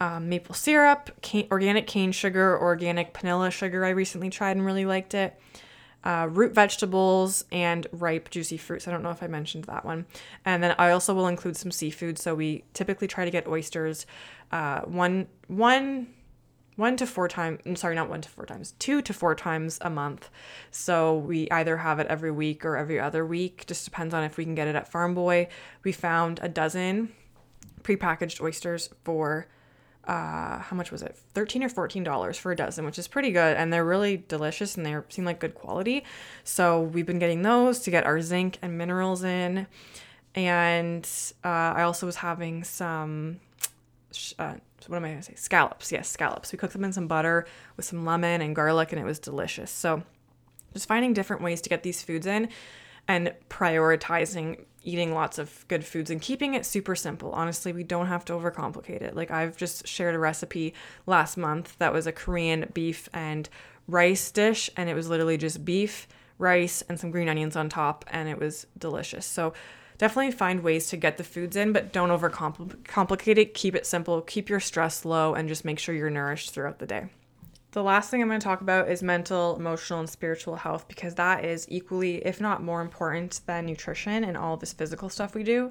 Um, 0.00 0.28
maple 0.28 0.54
syrup, 0.54 1.10
cane, 1.22 1.48
organic 1.50 1.86
cane 1.86 2.12
sugar, 2.12 2.58
organic 2.60 3.16
vanilla 3.16 3.50
sugar. 3.50 3.84
I 3.84 3.90
recently 3.90 4.30
tried 4.30 4.56
and 4.56 4.64
really 4.64 4.86
liked 4.86 5.14
it. 5.14 5.38
Uh, 6.06 6.28
root 6.30 6.54
vegetables 6.54 7.44
and 7.50 7.88
ripe 7.90 8.30
juicy 8.30 8.56
fruits. 8.56 8.86
I 8.86 8.92
don't 8.92 9.02
know 9.02 9.10
if 9.10 9.24
I 9.24 9.26
mentioned 9.26 9.64
that 9.64 9.84
one. 9.84 10.06
And 10.44 10.62
then 10.62 10.72
I 10.78 10.92
also 10.92 11.12
will 11.12 11.26
include 11.26 11.56
some 11.56 11.72
seafood. 11.72 12.16
So 12.16 12.32
we 12.32 12.62
typically 12.74 13.08
try 13.08 13.24
to 13.24 13.30
get 13.32 13.48
oysters 13.48 14.06
uh, 14.52 14.82
one 14.82 15.26
one 15.48 16.06
one 16.76 16.96
to 16.98 17.06
four 17.06 17.26
times 17.26 17.58
I'm 17.66 17.74
sorry 17.74 17.96
not 17.96 18.08
one 18.08 18.20
to 18.20 18.28
four 18.28 18.46
times 18.46 18.74
two 18.78 19.02
to 19.02 19.12
four 19.12 19.34
times 19.34 19.78
a 19.80 19.90
month 19.90 20.30
so 20.70 21.16
we 21.16 21.50
either 21.50 21.78
have 21.78 21.98
it 21.98 22.06
every 22.06 22.30
week 22.30 22.64
or 22.64 22.76
every 22.76 23.00
other 23.00 23.26
week 23.26 23.64
just 23.66 23.84
depends 23.84 24.14
on 24.14 24.22
if 24.22 24.36
we 24.36 24.44
can 24.44 24.54
get 24.54 24.68
it 24.68 24.76
at 24.76 24.86
farm 24.86 25.14
boy 25.14 25.48
we 25.82 25.90
found 25.90 26.38
a 26.42 26.48
dozen 26.48 27.12
prepackaged 27.82 28.40
oysters 28.40 28.90
for 29.04 29.48
uh, 30.06 30.58
how 30.58 30.76
much 30.76 30.92
was 30.92 31.02
it 31.02 31.16
13 31.34 31.64
or 31.64 31.68
14 31.68 32.04
dollars 32.04 32.38
for 32.38 32.52
a 32.52 32.56
dozen 32.56 32.84
which 32.84 32.98
is 32.98 33.08
pretty 33.08 33.32
good 33.32 33.56
and 33.56 33.72
they're 33.72 33.84
really 33.84 34.24
delicious 34.28 34.76
and 34.76 34.86
they 34.86 34.96
seem 35.08 35.24
like 35.24 35.40
good 35.40 35.54
quality 35.54 36.04
so 36.44 36.80
we've 36.80 37.06
been 37.06 37.18
getting 37.18 37.42
those 37.42 37.80
to 37.80 37.90
get 37.90 38.04
our 38.04 38.20
zinc 38.20 38.58
and 38.62 38.78
minerals 38.78 39.24
in 39.24 39.66
and 40.34 41.08
uh, 41.44 41.48
i 41.48 41.82
also 41.82 42.06
was 42.06 42.16
having 42.16 42.62
some 42.62 43.40
uh, 44.38 44.54
what 44.86 44.96
am 44.98 45.04
I 45.04 45.14
to 45.14 45.22
say? 45.22 45.34
Scallops. 45.34 45.90
Yes, 45.92 46.08
scallops. 46.08 46.52
We 46.52 46.58
cooked 46.58 46.72
them 46.72 46.84
in 46.84 46.92
some 46.92 47.06
butter 47.06 47.46
with 47.76 47.84
some 47.84 48.04
lemon 48.04 48.40
and 48.40 48.54
garlic, 48.54 48.92
and 48.92 49.00
it 49.00 49.04
was 49.04 49.18
delicious. 49.18 49.70
So, 49.70 50.02
just 50.72 50.86
finding 50.86 51.12
different 51.12 51.42
ways 51.42 51.60
to 51.62 51.68
get 51.68 51.82
these 51.82 52.02
foods 52.02 52.26
in 52.26 52.48
and 53.08 53.32
prioritizing 53.48 54.64
eating 54.86 55.12
lots 55.12 55.38
of 55.38 55.66
good 55.66 55.84
foods 55.84 56.10
and 56.10 56.22
keeping 56.22 56.54
it 56.54 56.64
super 56.64 56.94
simple. 56.94 57.32
Honestly, 57.32 57.72
we 57.72 57.82
don't 57.82 58.06
have 58.06 58.24
to 58.24 58.32
overcomplicate 58.32 59.02
it. 59.02 59.16
Like, 59.16 59.32
I've 59.32 59.56
just 59.56 59.86
shared 59.86 60.14
a 60.14 60.18
recipe 60.18 60.74
last 61.06 61.36
month 61.36 61.76
that 61.78 61.92
was 61.92 62.06
a 62.06 62.12
Korean 62.12 62.70
beef 62.72 63.08
and 63.12 63.48
rice 63.88 64.30
dish, 64.30 64.70
and 64.76 64.88
it 64.88 64.94
was 64.94 65.08
literally 65.08 65.36
just 65.36 65.64
beef, 65.64 66.06
rice, 66.38 66.82
and 66.88 67.00
some 67.00 67.10
green 67.10 67.28
onions 67.28 67.56
on 67.56 67.68
top, 67.68 68.04
and 68.10 68.28
it 68.28 68.38
was 68.38 68.66
delicious. 68.78 69.26
So, 69.26 69.52
definitely 69.98 70.30
find 70.30 70.62
ways 70.62 70.88
to 70.90 70.96
get 70.96 71.16
the 71.16 71.24
foods 71.24 71.56
in, 71.56 71.72
but 71.72 71.92
don't 71.92 72.10
overcomplicate 72.10 73.38
it. 73.38 73.54
Keep 73.54 73.74
it 73.74 73.86
simple, 73.86 74.20
keep 74.22 74.48
your 74.48 74.60
stress 74.60 75.04
low, 75.04 75.34
and 75.34 75.48
just 75.48 75.64
make 75.64 75.80
sure 75.80 75.96
you're 75.96 76.10
nourished 76.10 76.52
throughout 76.52 76.78
the 76.78 76.86
day. 76.86 77.06
The 77.76 77.82
last 77.82 78.10
thing 78.10 78.22
I'm 78.22 78.28
going 78.28 78.40
to 78.40 78.44
talk 78.44 78.62
about 78.62 78.88
is 78.88 79.02
mental, 79.02 79.54
emotional, 79.54 80.00
and 80.00 80.08
spiritual 80.08 80.56
health 80.56 80.88
because 80.88 81.16
that 81.16 81.44
is 81.44 81.66
equally, 81.68 82.24
if 82.24 82.40
not 82.40 82.62
more 82.62 82.80
important 82.80 83.42
than 83.44 83.66
nutrition 83.66 84.24
and 84.24 84.34
all 84.34 84.56
this 84.56 84.72
physical 84.72 85.10
stuff 85.10 85.34
we 85.34 85.42
do. 85.42 85.70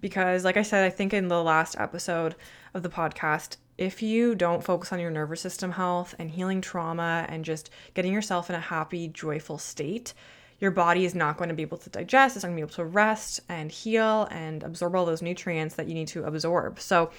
Because, 0.00 0.44
like 0.44 0.56
I 0.56 0.62
said, 0.62 0.84
I 0.84 0.90
think 0.90 1.12
in 1.12 1.26
the 1.26 1.42
last 1.42 1.74
episode 1.76 2.36
of 2.72 2.84
the 2.84 2.88
podcast, 2.88 3.56
if 3.76 4.00
you 4.00 4.36
don't 4.36 4.62
focus 4.62 4.92
on 4.92 5.00
your 5.00 5.10
nervous 5.10 5.40
system 5.40 5.72
health 5.72 6.14
and 6.20 6.30
healing 6.30 6.60
trauma 6.60 7.26
and 7.28 7.44
just 7.44 7.68
getting 7.94 8.12
yourself 8.12 8.48
in 8.48 8.54
a 8.54 8.60
happy, 8.60 9.08
joyful 9.08 9.58
state, 9.58 10.14
your 10.60 10.70
body 10.70 11.04
is 11.04 11.16
not 11.16 11.36
going 11.36 11.48
to 11.48 11.54
be 11.54 11.62
able 11.62 11.78
to 11.78 11.90
digest, 11.90 12.36
it's 12.36 12.44
not 12.44 12.50
going 12.50 12.58
to 12.58 12.64
be 12.64 12.68
able 12.70 12.76
to 12.76 12.84
rest 12.84 13.40
and 13.48 13.72
heal 13.72 14.28
and 14.30 14.62
absorb 14.62 14.94
all 14.94 15.04
those 15.04 15.20
nutrients 15.20 15.74
that 15.74 15.88
you 15.88 15.94
need 15.94 16.06
to 16.06 16.22
absorb. 16.22 16.78
So, 16.78 17.10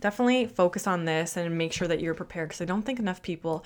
definitely 0.00 0.46
focus 0.46 0.86
on 0.86 1.04
this 1.04 1.36
and 1.36 1.56
make 1.56 1.72
sure 1.72 1.88
that 1.88 2.00
you're 2.00 2.14
prepared 2.14 2.48
because 2.48 2.60
I 2.60 2.64
don't 2.64 2.82
think 2.82 2.98
enough 2.98 3.22
people 3.22 3.64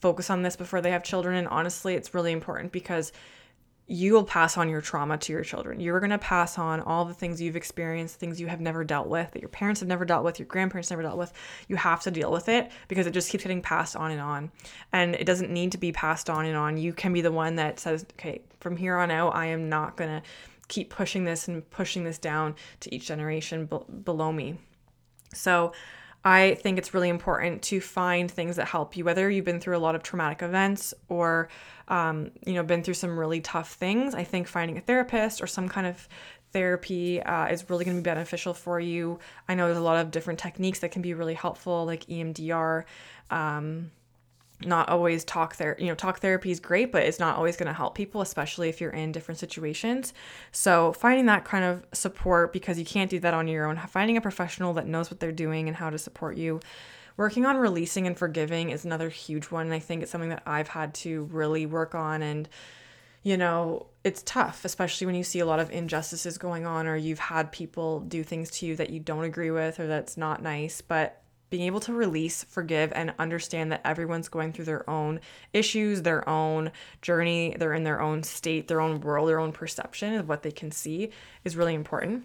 focus 0.00 0.30
on 0.30 0.42
this 0.42 0.56
before 0.56 0.80
they 0.80 0.90
have 0.90 1.02
children. 1.02 1.36
And 1.36 1.48
honestly, 1.48 1.94
it's 1.94 2.14
really 2.14 2.32
important 2.32 2.72
because 2.72 3.12
you 3.86 4.12
will 4.12 4.24
pass 4.24 4.56
on 4.56 4.68
your 4.68 4.80
trauma 4.80 5.18
to 5.18 5.32
your 5.32 5.42
children. 5.42 5.80
You're 5.80 5.98
going 5.98 6.10
to 6.10 6.18
pass 6.18 6.58
on 6.58 6.80
all 6.80 7.04
the 7.04 7.12
things 7.12 7.42
you've 7.42 7.56
experienced, 7.56 8.20
things 8.20 8.40
you 8.40 8.46
have 8.46 8.60
never 8.60 8.84
dealt 8.84 9.08
with, 9.08 9.32
that 9.32 9.42
your 9.42 9.48
parents 9.48 9.80
have 9.80 9.88
never 9.88 10.04
dealt 10.04 10.24
with, 10.24 10.38
your 10.38 10.46
grandparents 10.46 10.90
never 10.90 11.02
dealt 11.02 11.18
with. 11.18 11.32
You 11.66 11.74
have 11.74 12.00
to 12.02 12.10
deal 12.12 12.30
with 12.30 12.48
it 12.48 12.70
because 12.86 13.08
it 13.08 13.12
just 13.12 13.30
keeps 13.30 13.42
getting 13.42 13.60
passed 13.60 13.96
on 13.96 14.12
and 14.12 14.20
on. 14.20 14.52
And 14.92 15.16
it 15.16 15.24
doesn't 15.24 15.50
need 15.50 15.72
to 15.72 15.78
be 15.78 15.90
passed 15.90 16.30
on 16.30 16.46
and 16.46 16.56
on. 16.56 16.76
You 16.76 16.92
can 16.92 17.12
be 17.12 17.20
the 17.20 17.32
one 17.32 17.56
that 17.56 17.80
says, 17.80 18.06
okay, 18.12 18.42
from 18.60 18.76
here 18.76 18.96
on 18.96 19.10
out, 19.10 19.34
I 19.34 19.46
am 19.46 19.68
not 19.68 19.96
going 19.96 20.20
to 20.20 20.22
keep 20.68 20.88
pushing 20.88 21.24
this 21.24 21.48
and 21.48 21.68
pushing 21.70 22.04
this 22.04 22.18
down 22.18 22.54
to 22.78 22.94
each 22.94 23.08
generation 23.08 23.66
be- 23.66 23.92
below 24.04 24.30
me. 24.30 24.56
So, 25.32 25.72
I 26.22 26.56
think 26.56 26.76
it's 26.76 26.92
really 26.92 27.08
important 27.08 27.62
to 27.62 27.80
find 27.80 28.30
things 28.30 28.56
that 28.56 28.68
help 28.68 28.94
you, 28.94 29.04
whether 29.04 29.30
you've 29.30 29.46
been 29.46 29.58
through 29.58 29.78
a 29.78 29.80
lot 29.80 29.94
of 29.94 30.02
traumatic 30.02 30.42
events 30.42 30.92
or 31.08 31.48
um, 31.90 32.30
you 32.46 32.54
know, 32.54 32.62
been 32.62 32.82
through 32.82 32.94
some 32.94 33.18
really 33.18 33.40
tough 33.40 33.72
things, 33.72 34.14
I 34.14 34.22
think 34.22 34.46
finding 34.46 34.78
a 34.78 34.80
therapist 34.80 35.42
or 35.42 35.46
some 35.46 35.68
kind 35.68 35.86
of 35.86 36.08
therapy 36.52 37.20
uh, 37.20 37.46
is 37.46 37.68
really 37.68 37.84
going 37.84 37.96
to 37.96 38.02
be 38.02 38.08
beneficial 38.08 38.54
for 38.54 38.78
you. 38.78 39.18
I 39.48 39.54
know 39.54 39.66
there's 39.66 39.78
a 39.78 39.82
lot 39.82 39.98
of 39.98 40.10
different 40.10 40.38
techniques 40.38 40.78
that 40.80 40.92
can 40.92 41.02
be 41.02 41.14
really 41.14 41.34
helpful, 41.34 41.84
like 41.84 42.06
EMDR. 42.06 42.84
Um, 43.30 43.90
not 44.64 44.88
always 44.88 45.24
talk 45.24 45.56
there 45.56 45.76
you 45.78 45.86
know 45.86 45.94
talk 45.94 46.20
therapy 46.20 46.50
is 46.50 46.60
great 46.60 46.92
but 46.92 47.02
it's 47.02 47.18
not 47.18 47.36
always 47.36 47.56
going 47.56 47.66
to 47.66 47.72
help 47.72 47.94
people 47.94 48.20
especially 48.20 48.68
if 48.68 48.80
you're 48.80 48.90
in 48.90 49.12
different 49.12 49.38
situations 49.38 50.12
so 50.52 50.92
finding 50.92 51.26
that 51.26 51.44
kind 51.44 51.64
of 51.64 51.84
support 51.92 52.52
because 52.52 52.78
you 52.78 52.84
can't 52.84 53.10
do 53.10 53.18
that 53.18 53.34
on 53.34 53.48
your 53.48 53.66
own 53.66 53.76
finding 53.88 54.16
a 54.16 54.20
professional 54.20 54.74
that 54.74 54.86
knows 54.86 55.10
what 55.10 55.18
they're 55.20 55.32
doing 55.32 55.66
and 55.68 55.76
how 55.76 55.88
to 55.88 55.98
support 55.98 56.36
you 56.36 56.60
working 57.20 57.44
on 57.44 57.58
releasing 57.58 58.06
and 58.06 58.16
forgiving 58.16 58.70
is 58.70 58.86
another 58.86 59.10
huge 59.10 59.50
one. 59.50 59.66
And 59.66 59.74
I 59.74 59.78
think 59.78 60.02
it's 60.02 60.10
something 60.10 60.30
that 60.30 60.42
I've 60.46 60.68
had 60.68 60.94
to 60.94 61.24
really 61.24 61.66
work 61.66 61.94
on. 61.94 62.22
And, 62.22 62.48
you 63.22 63.36
know, 63.36 63.88
it's 64.04 64.22
tough, 64.22 64.64
especially 64.64 65.06
when 65.06 65.14
you 65.14 65.22
see 65.22 65.40
a 65.40 65.44
lot 65.44 65.60
of 65.60 65.70
injustices 65.70 66.38
going 66.38 66.66
on 66.66 66.86
or 66.86 66.96
you've 66.96 67.18
had 67.18 67.52
people 67.52 68.00
do 68.00 68.24
things 68.24 68.50
to 68.52 68.66
you 68.66 68.74
that 68.76 68.88
you 68.88 69.00
don't 69.00 69.24
agree 69.24 69.50
with 69.50 69.78
or 69.78 69.86
that's 69.86 70.16
not 70.16 70.42
nice. 70.42 70.80
But 70.80 71.19
being 71.50 71.64
able 71.64 71.80
to 71.80 71.92
release, 71.92 72.44
forgive, 72.44 72.92
and 72.94 73.12
understand 73.18 73.72
that 73.72 73.80
everyone's 73.84 74.28
going 74.28 74.52
through 74.52 74.64
their 74.64 74.88
own 74.88 75.20
issues, 75.52 76.02
their 76.02 76.26
own 76.28 76.70
journey, 77.02 77.54
they're 77.58 77.74
in 77.74 77.84
their 77.84 78.00
own 78.00 78.22
state, 78.22 78.68
their 78.68 78.80
own 78.80 79.00
world, 79.00 79.28
their 79.28 79.40
own 79.40 79.52
perception 79.52 80.14
of 80.14 80.28
what 80.28 80.42
they 80.42 80.52
can 80.52 80.70
see 80.70 81.10
is 81.44 81.56
really 81.56 81.74
important 81.74 82.24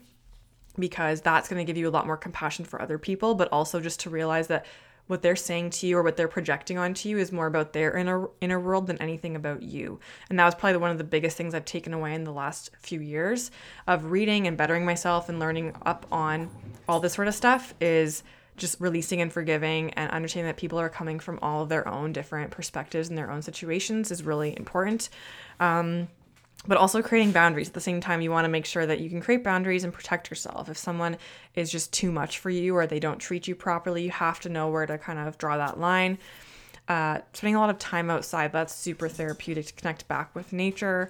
because 0.78 1.22
that's 1.22 1.50
going 1.50 1.58
to 1.58 1.70
give 1.70 1.78
you 1.78 1.88
a 1.88 1.92
lot 1.92 2.06
more 2.06 2.18
compassion 2.18 2.66
for 2.66 2.82
other 2.82 2.98
people, 2.98 3.36
but 3.36 3.52
also 3.52 3.80
just 3.80 4.02
to 4.02 4.10
realize 4.10 4.48
that 4.48 4.66
what 5.08 5.22
they're 5.22 5.36
saying 5.36 5.70
to 5.70 5.88
you 5.88 5.98
or 5.98 6.04
what 6.04 6.18
they're 6.18 6.28
projecting 6.28 6.78
onto 6.78 7.10
you 7.10 7.18
is 7.18 7.32
more 7.32 7.46
about 7.46 7.74
their 7.74 7.96
inner 7.96 8.28
inner 8.42 8.60
world 8.60 8.88
than 8.88 9.00
anything 9.00 9.36
about 9.36 9.62
you. 9.62 10.00
And 10.30 10.40
that 10.40 10.46
was 10.46 10.56
probably 10.56 10.78
one 10.78 10.92
of 10.92 10.98
the 10.98 11.04
biggest 11.04 11.38
things 11.38 11.54
I've 11.54 11.66
taken 11.66 11.94
away 11.94 12.16
in 12.16 12.24
the 12.24 12.32
last 12.32 12.72
few 12.80 13.00
years 13.00 13.52
of 13.88 14.12
reading 14.12 14.48
and 14.48 14.58
bettering 14.58 14.86
myself 14.86 15.30
and 15.30 15.40
learning 15.40 15.76
up 15.86 16.06
on 16.12 16.50
all 16.88 17.00
this 17.00 17.14
sort 17.14 17.28
of 17.28 17.36
stuff 17.36 17.74
is 17.80 18.24
just 18.58 18.80
releasing 18.80 19.22
and 19.22 19.32
forgiving 19.32 19.92
and 19.92 20.10
understanding 20.12 20.48
that 20.48 20.58
people 20.58 20.80
are 20.80 20.90
coming 20.90 21.20
from 21.20 21.40
all 21.42 21.64
of 21.64 21.70
their 21.70 21.88
own 21.88 22.14
different 22.14 22.52
perspectives 22.52 23.10
and 23.10 23.18
their 23.18 23.32
own 23.32 23.42
situations 23.42 24.12
is 24.12 24.24
really 24.24 24.56
important. 24.56 25.10
Um, 25.60 26.08
but 26.68 26.78
also 26.78 27.02
creating 27.02 27.32
boundaries. 27.32 27.68
At 27.68 27.74
the 27.74 27.82
same 27.82 28.02
time 28.02 28.22
you 28.22 28.32
want 28.32 28.46
to 28.46 28.50
make 28.50 28.66
sure 28.66 28.86
that 28.86 29.00
you 29.00 29.10
can 29.10 29.22
create 29.22 29.44
boundaries 29.44 29.84
and 29.84 29.94
protect 29.94 30.30
yourself. 30.30 30.70
If 30.70 30.78
someone 30.78 31.18
is 31.54 31.72
just 31.72 31.94
too 31.94 32.12
much 32.12 32.40
for 32.40 32.50
you 32.50 32.76
or 32.76 32.88
they 32.88 33.00
don't 33.00 33.20
treat 33.20 33.48
you 33.48 33.56
properly 33.56 34.04
you 34.04 34.12
have 34.12 34.40
to 34.42 34.50
know 34.50 34.70
where 34.70 34.86
to 34.86 34.98
kind 34.98 35.20
of 35.20 35.38
draw 35.38 35.58
that 35.58 35.80
line. 35.80 36.18
Uh, 36.88 37.20
spending 37.34 37.56
a 37.56 37.60
lot 37.60 37.70
of 37.70 37.80
time 37.80 38.10
outside 38.10 38.52
that's 38.52 38.74
super 38.74 39.10
therapeutic 39.10 39.66
to 39.66 39.74
connect 39.74 40.08
back 40.08 40.34
with 40.36 40.54
nature 40.54 41.10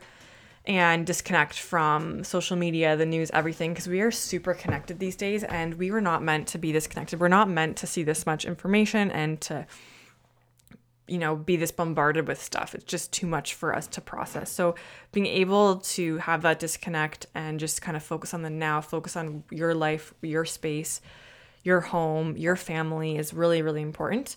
and 0.67 1.05
disconnect 1.05 1.59
from 1.59 2.23
social 2.23 2.57
media, 2.57 2.95
the 2.95 3.05
news, 3.05 3.29
everything, 3.33 3.71
because 3.71 3.87
we 3.87 4.01
are 4.01 4.11
super 4.11 4.53
connected 4.53 4.99
these 4.99 5.15
days 5.15 5.43
and 5.43 5.75
we 5.75 5.91
were 5.91 6.01
not 6.01 6.23
meant 6.23 6.47
to 6.49 6.57
be 6.57 6.71
disconnected. 6.71 7.19
We're 7.19 7.27
not 7.27 7.49
meant 7.49 7.77
to 7.77 7.87
see 7.87 8.03
this 8.03 8.25
much 8.25 8.45
information 8.45 9.11
and 9.11 9.39
to, 9.41 9.67
you 11.07 11.17
know, 11.17 11.35
be 11.35 11.55
this 11.55 11.71
bombarded 11.71 12.27
with 12.27 12.41
stuff. 12.41 12.73
It's 12.73 12.85
just 12.85 13.13
too 13.13 13.27
much 13.27 13.53
for 13.53 13.75
us 13.75 13.87
to 13.87 14.01
process. 14.01 14.51
So, 14.51 14.75
being 15.11 15.27
able 15.27 15.77
to 15.77 16.17
have 16.17 16.41
that 16.41 16.59
disconnect 16.59 17.27
and 17.35 17.59
just 17.59 17.81
kind 17.81 17.95
of 17.95 18.03
focus 18.03 18.33
on 18.33 18.41
the 18.41 18.49
now, 18.49 18.81
focus 18.81 19.15
on 19.15 19.43
your 19.51 19.75
life, 19.75 20.13
your 20.21 20.45
space, 20.45 21.01
your 21.63 21.81
home, 21.81 22.35
your 22.37 22.55
family 22.55 23.17
is 23.17 23.33
really, 23.33 23.61
really 23.61 23.81
important 23.81 24.35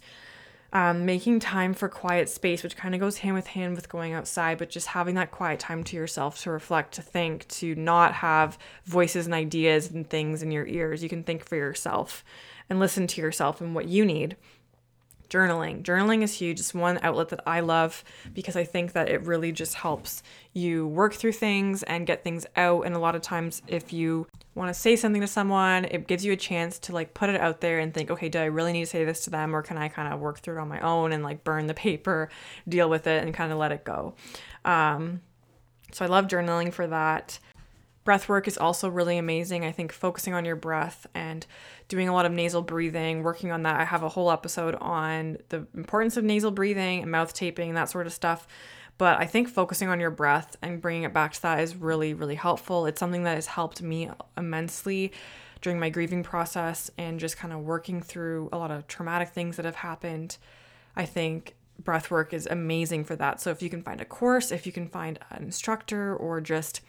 um, 0.73 1.07
making 1.07 1.41
time 1.41 1.73
for 1.73 1.89
quiet 1.89 2.29
space, 2.29 2.63
which 2.63 2.77
kind 2.77 2.95
of 2.95 3.01
goes 3.01 3.19
hand 3.19 3.35
with 3.35 3.49
hand 3.49 3.75
with 3.75 3.89
going 3.89 4.13
outside, 4.13 4.59
but 4.59 4.69
just 4.69 4.89
having 4.89 5.15
that 5.15 5.31
quiet 5.31 5.61
time 5.61 5.83
to 5.85 5.97
yourself 5.97 6.43
to 6.43 6.51
reflect, 6.51 6.95
to 6.95 7.03
think, 7.03 7.49
to 7.49 7.75
not 7.75 8.15
have 8.15 8.59
voices 8.85 9.27
and 9.27 9.35
ideas 9.35 9.91
and 9.91 10.09
things 10.09 10.43
in 10.43 10.51
your 10.51 10.67
ears. 10.67 11.03
You 11.03 11.09
can 11.09 11.23
think 11.23 11.45
for 11.45 11.57
yourself 11.57 12.25
and 12.69 12.79
listen 12.79 13.07
to 13.07 13.21
yourself 13.21 13.61
and 13.61 13.75
what 13.75 13.89
you 13.89 14.05
need. 14.05 14.37
Journaling. 15.31 15.83
Journaling 15.83 16.23
is 16.23 16.33
huge. 16.35 16.59
It's 16.59 16.73
one 16.73 16.99
outlet 17.03 17.29
that 17.29 17.41
I 17.47 17.61
love 17.61 18.03
because 18.33 18.57
I 18.57 18.65
think 18.65 18.93
that 18.93 19.11
it 19.11 19.23
really 19.27 19.53
just 19.53 19.75
helps 19.75 20.23
you 20.55 20.87
work 20.87 21.15
through 21.15 21.33
things 21.33 21.83
and 21.83 22.07
get 22.07 22.25
things 22.25 22.47
out. 22.57 22.87
And 22.87 22.95
a 22.95 22.99
lot 22.99 23.15
of 23.15 23.21
times, 23.21 23.61
if 23.67 23.93
you 23.93 24.27
want 24.55 24.75
to 24.75 24.81
say 24.81 24.97
something 24.97 25.21
to 25.21 25.27
someone, 25.27 25.85
it 25.85 26.07
gives 26.07 26.25
you 26.25 26.33
a 26.33 26.37
chance 26.37 26.79
to 26.81 26.93
like 26.93 27.13
put 27.13 27.29
it 27.29 27.41
out 27.41 27.61
there 27.61 27.79
and 27.79 27.93
think, 27.93 28.11
okay, 28.11 28.29
do 28.29 28.39
I 28.39 28.47
really 28.47 28.73
need 28.73 28.85
to 28.85 28.91
say 28.91 29.05
this 29.05 29.25
to 29.25 29.31
them 29.31 29.55
or 29.55 29.63
can 29.63 29.77
I 29.77 29.89
kind 29.89 30.13
of 30.13 30.21
work 30.21 30.41
through 30.41 30.59
it 30.59 30.61
on 30.61 30.69
my 30.69 30.81
own 30.81 31.13
and 31.13 31.23
like 31.23 31.45
burn 31.45 31.67
the 31.67 31.75
paper, 31.75 32.31
deal 32.67 32.89
with 32.89 33.07
it 33.07 33.23
and 33.23 33.35
kind 33.35 33.53
of 33.53 33.59
let 33.59 33.73
it 33.73 33.85
go. 33.85 34.15
Um, 34.65 35.21
so 35.93 36.05
I 36.05 36.09
love 36.09 36.27
journaling 36.27 36.73
for 36.73 36.87
that. 36.87 37.39
Breath 38.09 38.27
work 38.27 38.49
is 38.49 38.57
also 38.57 38.89
really 38.89 39.19
amazing. 39.19 39.67
I 39.67 39.71
think 39.71 39.93
focusing 39.93 40.33
on 40.33 40.47
your 40.47 40.57
breath 40.57 41.07
and 41.13 41.45
doing 41.89 42.09
a 42.09 42.15
lot 42.15 42.25
of 42.25 42.33
nasal 42.33 42.63
breathing, 42.63 43.23
working 43.23 43.53
on 43.53 43.65
that. 43.65 43.79
I 43.79 43.85
have 43.85 44.03
a 44.03 44.09
whole 44.09 44.31
episode 44.31 44.77
on 44.77 45.37
the 45.51 45.67
importance 45.77 46.17
of 46.17 46.25
nasal 46.25 46.51
breathing 46.51 47.03
and 47.03 47.11
mouth 47.11 47.35
taping 47.35 47.69
and 47.69 47.77
that 47.77 47.91
sort 47.91 48.07
of 48.07 48.15
stuff. 48.15 48.49
But 48.97 49.21
I 49.21 49.27
think 49.27 49.51
focusing 49.51 49.91
on 49.91 50.01
your 50.01 50.11
breath 50.11 50.57
and 50.63 50.81
bringing 50.81 51.03
it 51.03 51.13
back 51.13 51.35
to 51.35 51.43
that 51.43 51.61
is 51.61 51.77
really, 51.77 52.15
really 52.15 52.37
helpful. 52.37 52.87
It's 52.87 52.99
something 52.99 53.25
that 53.25 53.35
has 53.35 53.45
helped 53.45 53.83
me 53.83 54.09
immensely 54.39 55.13
during 55.61 55.79
my 55.79 55.91
grieving 55.91 56.23
process 56.23 56.91
and 56.97 57.21
just 57.21 57.37
kind 57.37 57.53
of 57.53 57.61
working 57.61 58.01
through 58.01 58.49
a 58.55 58.57
lot 58.57 58.71
of 58.71 58.87
traumatic 58.87 59.29
things 59.29 59.57
that 59.57 59.67
have 59.67 59.77
happened. 59.77 60.39
I 60.97 61.05
think 61.05 61.57
breath 61.79 62.11
work 62.11 62.33
is 62.33 62.47
amazing 62.47 63.05
for 63.05 63.17
that. 63.17 63.43
So 63.43 63.51
if 63.51 63.61
you 63.61 63.69
can 63.69 63.83
find 63.83 64.01
a 64.01 64.07
course, 64.07 64.51
if 64.51 64.65
you 64.65 64.73
can 64.73 64.89
find 64.89 65.19
an 65.31 65.43
instructor, 65.43 66.17
or 66.17 66.41
just 66.41 66.81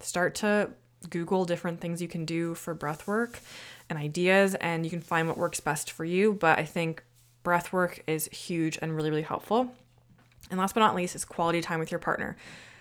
start 0.00 0.34
to 0.36 0.70
Google 1.08 1.44
different 1.44 1.80
things 1.80 2.02
you 2.02 2.08
can 2.08 2.24
do 2.24 2.54
for 2.54 2.74
breath 2.74 3.06
work 3.06 3.40
and 3.88 3.98
ideas, 3.98 4.54
and 4.56 4.84
you 4.84 4.90
can 4.90 5.00
find 5.00 5.28
what 5.28 5.38
works 5.38 5.60
best 5.60 5.90
for 5.90 6.04
you. 6.04 6.34
But 6.34 6.58
I 6.58 6.64
think 6.64 7.02
breath 7.42 7.72
work 7.72 8.02
is 8.06 8.26
huge 8.26 8.78
and 8.82 8.94
really, 8.94 9.10
really 9.10 9.22
helpful. 9.22 9.72
And 10.50 10.58
last 10.58 10.74
but 10.74 10.80
not 10.80 10.94
least 10.94 11.14
is 11.14 11.24
quality 11.24 11.60
time 11.60 11.80
with 11.80 11.90
your 11.90 12.00
partner. 12.00 12.36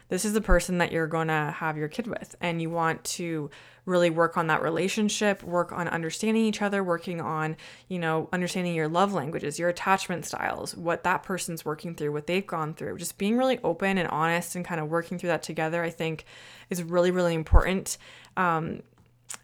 This 0.10 0.26
is 0.26 0.34
the 0.34 0.42
person 0.42 0.80
that 0.80 0.92
you're 0.92 1.08
going 1.08 1.28
to 1.30 1.54
have 1.58 1.78
your 1.78 1.88
kid 1.88 2.08
with, 2.08 2.36
and 2.42 2.62
you 2.62 2.70
want 2.70 3.04
to 3.06 3.50
really 3.86 4.10
work 4.10 4.38
on 4.38 4.48
that 4.48 4.62
relationship, 4.62 5.44
work 5.44 5.72
on 5.72 5.88
understanding 5.88 6.44
each 6.44 6.62
other, 6.62 6.84
working 6.84 7.22
on, 7.22 7.58
you 7.88 7.98
know, 7.98 8.30
understanding 8.32 8.76
your 8.76 8.88
love 8.88 9.14
languages, 9.14 9.58
your 9.58 9.70
attachment 9.70 10.26
styles, 10.26 10.76
what 10.76 11.04
that 11.04 11.24
person's 11.24 11.66
working 11.66 11.96
through, 11.96 12.12
what 12.12 12.28
they've 12.28 12.46
gone 12.46 12.74
through. 12.74 12.98
Just 12.98 13.18
being 13.18 13.38
really 13.38 13.60
open 13.64 13.98
and 13.98 14.08
honest 14.10 14.56
and 14.56 14.66
kind 14.66 14.80
of 14.80 14.90
working 14.90 15.18
through 15.18 15.30
that 15.30 15.44
together, 15.44 15.84
I 15.84 15.90
think, 15.90 16.26
is 16.70 16.84
really, 16.84 17.12
really 17.12 17.34
important. 17.34 17.98
Um, 18.38 18.82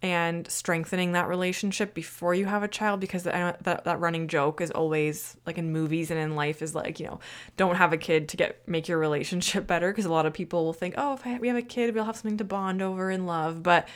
and 0.01 0.50
strengthening 0.50 1.13
that 1.13 1.27
relationship 1.27 1.94
before 1.94 2.34
you 2.34 2.46
have 2.46 2.63
a 2.63 2.68
child 2.68 3.00
because 3.00 3.24
that, 3.24 3.63
that 3.63 4.00
running 4.00 4.27
joke 4.27 4.62
is 4.62 4.72
always 4.72 5.38
like 5.46 5.58
in 5.58 5.72
movies 5.72 6.12
and 6.12 6.20
in 6.20 6.36
life 6.36 6.62
is 6.62 6.75
like 6.75 7.00
you 7.00 7.06
know 7.06 7.20
don't 7.58 7.75
have 7.75 7.94
a 7.94 7.98
kid 7.98 8.27
to 8.30 8.38
get 8.38 8.68
make 8.68 8.88
your 8.88 8.98
relationship 8.98 9.65
better 9.68 9.92
because 9.92 10.06
a 10.06 10.12
lot 10.12 10.25
of 10.25 10.34
people 10.34 10.65
will 10.65 10.74
think 10.74 10.96
oh 10.98 11.13
if 11.13 11.25
I, 11.25 11.38
we 11.38 11.48
have 11.48 11.58
a 11.58 11.62
kid 11.62 11.94
we'll 11.94 12.06
have 12.06 12.18
something 12.18 12.38
to 12.38 12.44
bond 12.44 12.82
over 12.82 13.10
and 13.10 13.25
love. 13.25 13.63
But 13.63 13.88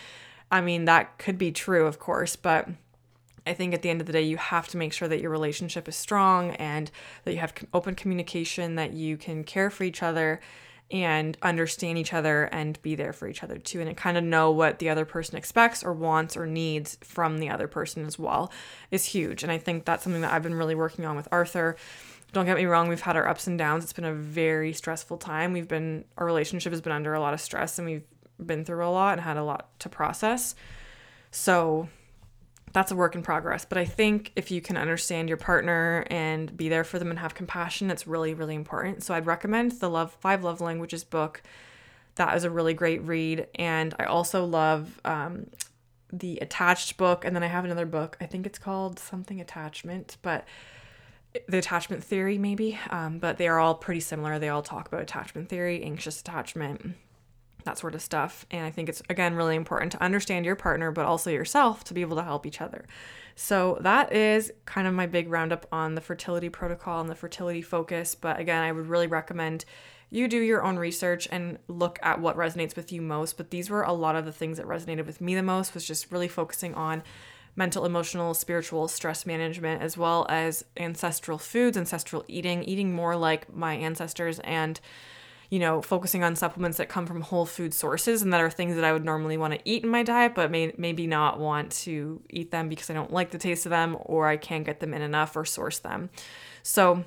i 0.51 0.62
mean 0.62 0.86
that 0.86 1.17
could 1.19 1.38
be 1.38 1.52
true 1.52 1.86
of 1.86 1.99
course 1.99 2.36
but 2.36 2.67
I 3.45 3.54
think 3.54 3.73
at 3.73 3.82
the 3.82 3.89
end 3.89 3.99
of 3.99 4.06
the 4.06 4.13
day, 4.13 4.21
you 4.21 4.38
have 4.38 4.67
to 4.67 4.78
make 4.78 4.93
sure 4.93 5.08
that 5.08 5.21
your 5.21 5.32
relationship 5.32 5.88
is 5.88 5.95
strong 5.95 6.52
and 6.52 6.91
that 7.23 7.34
you 7.34 7.39
have 7.39 7.54
open 7.73 7.95
communication, 7.95 8.75
that 8.75 8.93
you 8.93 9.17
can 9.17 9.43
care 9.43 9.71
for 9.71 9.84
each 9.86 10.04
other, 10.04 10.39
and 10.91 11.38
understand 11.41 11.97
each 11.97 12.13
other 12.13 12.45
and 12.45 12.82
be 12.82 12.95
there 12.95 13.13
for 13.13 13.28
each 13.28 13.43
other 13.43 13.58
too 13.58 13.80
and 13.80 13.95
kind 13.95 14.17
of 14.17 14.23
know 14.23 14.49
what 14.49 14.80
the 14.80 14.89
other 14.89 15.06
person 15.06 15.38
expects 15.38 15.84
or 15.84 15.93
wants 15.93 16.36
or 16.36 16.47
needs 16.47 16.97
from 17.02 17.38
the 17.38 17.49
other 17.49 17.67
person 17.67 18.06
as 18.06 18.17
well 18.17 18.52
is 18.89 19.06
huge. 19.06 19.43
And 19.43 19.52
i 19.52 19.58
think 19.58 19.86
that's 19.86 20.04
something 20.04 20.21
that 20.21 20.34
i've 20.34 20.43
been 20.43 20.56
really 20.56 20.75
working 20.75 21.06
on 21.06 21.15
with 21.15 21.28
arthur. 21.32 21.75
Don't 22.32 22.45
get 22.45 22.58
me 22.58 22.65
wrong 22.65 22.88
we've 22.88 23.02
had 23.02 23.15
our 23.15 23.28
ups 23.28 23.47
and 23.47 23.58
downs. 23.58 23.84
It's 23.84 23.93
been 23.93 24.06
a 24.06 24.13
very 24.13 24.71
stressful 24.73 25.17
time. 25.17 25.54
We've 25.54 25.67
been 25.67 26.06
our 26.17 26.25
relationship 26.25 26.73
has 26.73 26.82
been 26.82 26.93
under 26.93 27.13
a 27.13 27.19
lot 27.19 27.34
of 27.34 27.41
stress 27.41 27.78
and 27.78 27.88
we've 27.88 28.04
been 28.43 28.65
through 28.65 28.86
a 28.86 28.89
lot 28.89 29.13
and 29.13 29.21
had 29.21 29.38
a 29.38 29.43
lot 29.43 29.69
to 29.80 29.89
process. 29.89 30.56
So 31.32 31.89
that's 32.73 32.91
a 32.91 32.95
work 32.95 33.15
in 33.15 33.23
progress. 33.23 33.65
But 33.65 33.77
I 33.77 33.86
think 33.86 34.32
if 34.36 34.51
you 34.51 34.62
can 34.62 34.77
understand 34.77 35.27
your 35.27 35.38
partner 35.38 36.05
and 36.10 36.55
be 36.55 36.69
there 36.69 36.84
for 36.84 36.99
them 36.99 37.10
and 37.10 37.19
have 37.19 37.36
compassion, 37.36 37.89
it's 37.89 38.08
really, 38.08 38.34
really 38.34 38.55
important. 38.55 39.03
So 39.03 39.13
I'd 39.13 39.25
recommend 39.25 39.73
the 39.73 39.89
Love 39.89 40.12
Five 40.19 40.43
Love 40.43 40.62
Languages 40.62 41.03
book. 41.03 41.41
That 42.15 42.36
is 42.36 42.43
a 42.43 42.49
really 42.49 42.73
great 42.73 43.01
read. 43.03 43.47
And 43.55 43.95
I 43.99 44.05
also 44.05 44.45
love 44.45 44.99
um, 45.05 45.47
the 46.12 46.38
Attached 46.39 46.97
book. 46.97 47.25
And 47.25 47.36
then 47.36 47.43
I 47.43 47.47
have 47.47 47.65
another 47.65 47.86
book. 47.86 48.17
I 48.21 48.25
think 48.25 48.45
it's 48.45 48.60
called 48.60 48.99
something 48.99 49.41
Attachment, 49.41 50.17
but 50.21 50.45
the 51.47 51.60
attachment 51.60 52.03
theory, 52.03 52.38
maybe. 52.38 52.79
Um, 52.89 53.19
but 53.19 53.38
they 53.38 53.47
are 53.47 53.60
all 53.60 53.75
pretty 53.75 53.99
similar. 53.99 54.39
They 54.39 54.49
all 54.49 54.63
talk 54.63 54.88
about 54.88 55.01
attachment 55.01 55.49
theory, 55.49 55.84
anxious 55.84 56.19
attachment, 56.21 56.95
that 57.65 57.78
sort 57.78 57.95
of 57.95 58.02
stuff. 58.02 58.45
And 58.52 58.65
I 58.65 58.72
think 58.72 58.89
it's, 58.89 59.02
again, 59.10 59.36
really 59.36 59.56
important 59.56 59.91
to 59.91 60.04
understand 60.04 60.45
your 60.45 60.56
partner, 60.56 60.91
but 60.91 61.06
also 61.06 61.30
yourself 61.30 61.84
to 61.86 61.93
be 61.93 62.02
able 62.02 62.17
to 62.17 62.24
help 62.24 62.45
each 62.45 62.62
other. 62.62 62.86
So 63.36 63.78
that 63.82 64.13
is 64.13 64.52
kind 64.65 64.88
of 64.88 64.93
my 64.93 65.06
big 65.06 65.30
roundup 65.30 65.65
on 65.72 65.95
the 65.95 66.02
fertility 66.02 66.50
protocol 66.50 67.02
and 67.02 67.10
the 67.10 67.15
fertility 67.15 67.62
focus. 67.62 68.15
But 68.15 68.39
again, 68.39 68.63
I 68.63 68.72
would 68.72 68.88
really 68.88 69.08
recommend 69.08 69.65
you 70.10 70.28
do 70.28 70.39
your 70.39 70.63
own 70.63 70.78
research 70.78 71.28
and 71.32 71.60
look 71.67 72.00
at 72.02 72.19
what 72.19 72.36
resonates 72.36 72.76
with 72.76 72.91
you 72.91 73.02
most. 73.02 73.38
But 73.38 73.52
these 73.52 73.69
were 73.69 73.84
a 73.84 73.93
lot 73.93 74.15
of 74.15 74.26
the 74.26 74.32
things 74.32 74.58
that 74.58 74.65
resonated 74.65 75.06
with 75.06 75.22
me 75.22 75.36
the 75.36 75.43
most, 75.43 75.74
was 75.74 75.86
just 75.86 76.12
really 76.12 76.28
focusing 76.28 76.74
on 76.74 77.04
mental, 77.56 77.86
emotional, 77.86 78.34
spiritual 78.34 78.88
stress 78.88 79.26
management, 79.26 79.82
as 79.82 79.98
well 79.98 80.26
as 80.30 80.65
ancestral 80.78 81.38
foods, 81.38 81.78
ancestral 81.78 82.24
eating, 82.28 82.63
eating 82.63 82.93
more 82.93 83.15
like 83.15 83.54
my 83.54 83.76
ancestors 83.76 84.39
and 84.39 84.80
you 85.49 85.57
know, 85.57 85.81
focusing 85.81 86.23
on 86.23 86.35
supplements 86.35 86.77
that 86.77 86.89
come 86.89 87.07
from 87.07 87.21
whole 87.21 87.45
food 87.45 87.73
sources 87.73 88.21
and 88.21 88.31
that 88.31 88.41
are 88.41 88.51
things 88.51 88.75
that 88.75 88.83
I 88.83 88.93
would 88.93 89.03
normally 89.03 89.35
want 89.35 89.53
to 89.53 89.59
eat 89.65 89.83
in 89.83 89.89
my 89.89 90.03
diet, 90.03 90.35
but 90.35 90.51
may, 90.51 90.73
maybe 90.77 91.07
not 91.07 91.39
want 91.39 91.71
to 91.71 92.21
eat 92.29 92.51
them 92.51 92.69
because 92.69 92.89
I 92.89 92.93
don't 92.93 93.12
like 93.12 93.31
the 93.31 93.39
taste 93.39 93.65
of 93.65 93.71
them 93.71 93.97
or 94.01 94.27
I 94.27 94.38
can't 94.38 94.65
get 94.65 94.79
them 94.79 94.93
in 94.93 95.01
enough 95.01 95.35
or 95.35 95.45
source 95.45 95.79
them. 95.79 96.12
So, 96.62 97.03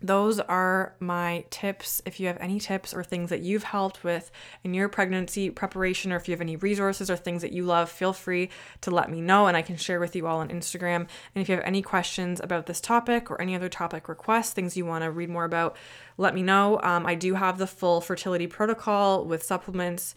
those 0.00 0.38
are 0.38 0.94
my 1.00 1.44
tips. 1.50 2.00
If 2.06 2.20
you 2.20 2.28
have 2.28 2.38
any 2.40 2.60
tips 2.60 2.94
or 2.94 3.02
things 3.02 3.30
that 3.30 3.40
you've 3.40 3.64
helped 3.64 4.04
with 4.04 4.30
in 4.62 4.72
your 4.72 4.88
pregnancy 4.88 5.50
preparation, 5.50 6.12
or 6.12 6.16
if 6.16 6.28
you 6.28 6.32
have 6.32 6.40
any 6.40 6.54
resources 6.54 7.10
or 7.10 7.16
things 7.16 7.42
that 7.42 7.52
you 7.52 7.64
love, 7.64 7.90
feel 7.90 8.12
free 8.12 8.48
to 8.82 8.92
let 8.92 9.10
me 9.10 9.20
know 9.20 9.48
and 9.48 9.56
I 9.56 9.62
can 9.62 9.76
share 9.76 9.98
with 9.98 10.14
you 10.14 10.26
all 10.26 10.38
on 10.38 10.50
Instagram. 10.50 11.08
And 11.34 11.42
if 11.42 11.48
you 11.48 11.56
have 11.56 11.64
any 11.64 11.82
questions 11.82 12.40
about 12.40 12.66
this 12.66 12.80
topic 12.80 13.28
or 13.30 13.40
any 13.42 13.56
other 13.56 13.68
topic 13.68 14.08
requests, 14.08 14.52
things 14.52 14.76
you 14.76 14.86
want 14.86 15.02
to 15.02 15.10
read 15.10 15.30
more 15.30 15.44
about, 15.44 15.76
let 16.16 16.34
me 16.34 16.42
know. 16.42 16.80
Um, 16.82 17.04
I 17.04 17.16
do 17.16 17.34
have 17.34 17.58
the 17.58 17.66
full 17.66 18.00
fertility 18.00 18.46
protocol 18.46 19.24
with 19.24 19.42
supplements, 19.42 20.14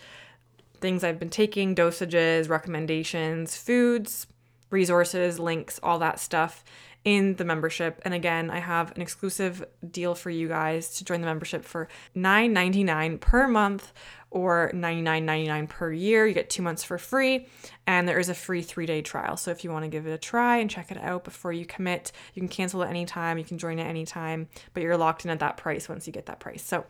things 0.79 1.03
I've 1.03 1.19
been 1.19 1.29
taking, 1.29 1.73
dosages, 1.73 2.49
recommendations, 2.49 3.55
foods, 3.55 4.27
resources, 4.69 5.39
links, 5.39 5.79
all 5.81 5.99
that 5.99 6.19
stuff 6.19 6.63
in 7.03 7.35
the 7.35 7.45
membership. 7.45 7.99
And 8.05 8.13
again, 8.13 8.49
I 8.49 8.59
have 8.59 8.91
an 8.95 9.01
exclusive 9.01 9.65
deal 9.89 10.13
for 10.13 10.29
you 10.29 10.47
guys 10.47 10.97
to 10.97 11.05
join 11.05 11.21
the 11.21 11.27
membership 11.27 11.65
for 11.65 11.87
$9.99 12.15 13.19
per 13.19 13.47
month 13.47 13.91
or 14.29 14.71
$99.99 14.73 15.67
per 15.67 15.91
year. 15.91 16.25
You 16.25 16.33
get 16.33 16.49
two 16.49 16.61
months 16.61 16.83
for 16.83 16.97
free, 16.97 17.47
and 17.85 18.07
there 18.07 18.19
is 18.19 18.29
a 18.29 18.33
free 18.33 18.61
three 18.61 18.85
day 18.85 19.01
trial. 19.01 19.35
So 19.35 19.51
if 19.51 19.63
you 19.63 19.71
want 19.71 19.83
to 19.83 19.89
give 19.89 20.07
it 20.07 20.11
a 20.11 20.17
try 20.17 20.57
and 20.57 20.69
check 20.69 20.91
it 20.91 20.97
out 20.97 21.23
before 21.23 21.51
you 21.51 21.65
commit, 21.65 22.11
you 22.33 22.41
can 22.41 22.49
cancel 22.49 22.83
at 22.83 22.89
any 22.89 23.05
time, 23.05 23.37
you 23.37 23.43
can 23.43 23.57
join 23.57 23.79
at 23.79 23.87
any 23.87 24.05
time, 24.05 24.47
but 24.73 24.83
you're 24.83 24.97
locked 24.97 25.25
in 25.25 25.31
at 25.31 25.39
that 25.39 25.57
price 25.57 25.89
once 25.89 26.07
you 26.07 26.13
get 26.13 26.27
that 26.27 26.39
price. 26.39 26.63
So 26.63 26.85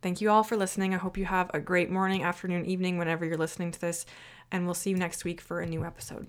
thank 0.00 0.20
you 0.20 0.30
all 0.30 0.42
for 0.42 0.56
listening. 0.56 0.94
I 0.94 0.98
hope 0.98 1.18
you 1.18 1.26
have 1.26 1.50
a 1.52 1.60
great 1.60 1.90
morning, 1.90 2.22
afternoon, 2.22 2.66
evening, 2.66 2.98
whenever 2.98 3.26
you're 3.26 3.36
listening 3.36 3.72
to 3.72 3.80
this, 3.80 4.06
and 4.50 4.64
we'll 4.64 4.74
see 4.74 4.90
you 4.90 4.96
next 4.96 5.24
week 5.24 5.40
for 5.40 5.60
a 5.60 5.66
new 5.66 5.84
episode. 5.84 6.28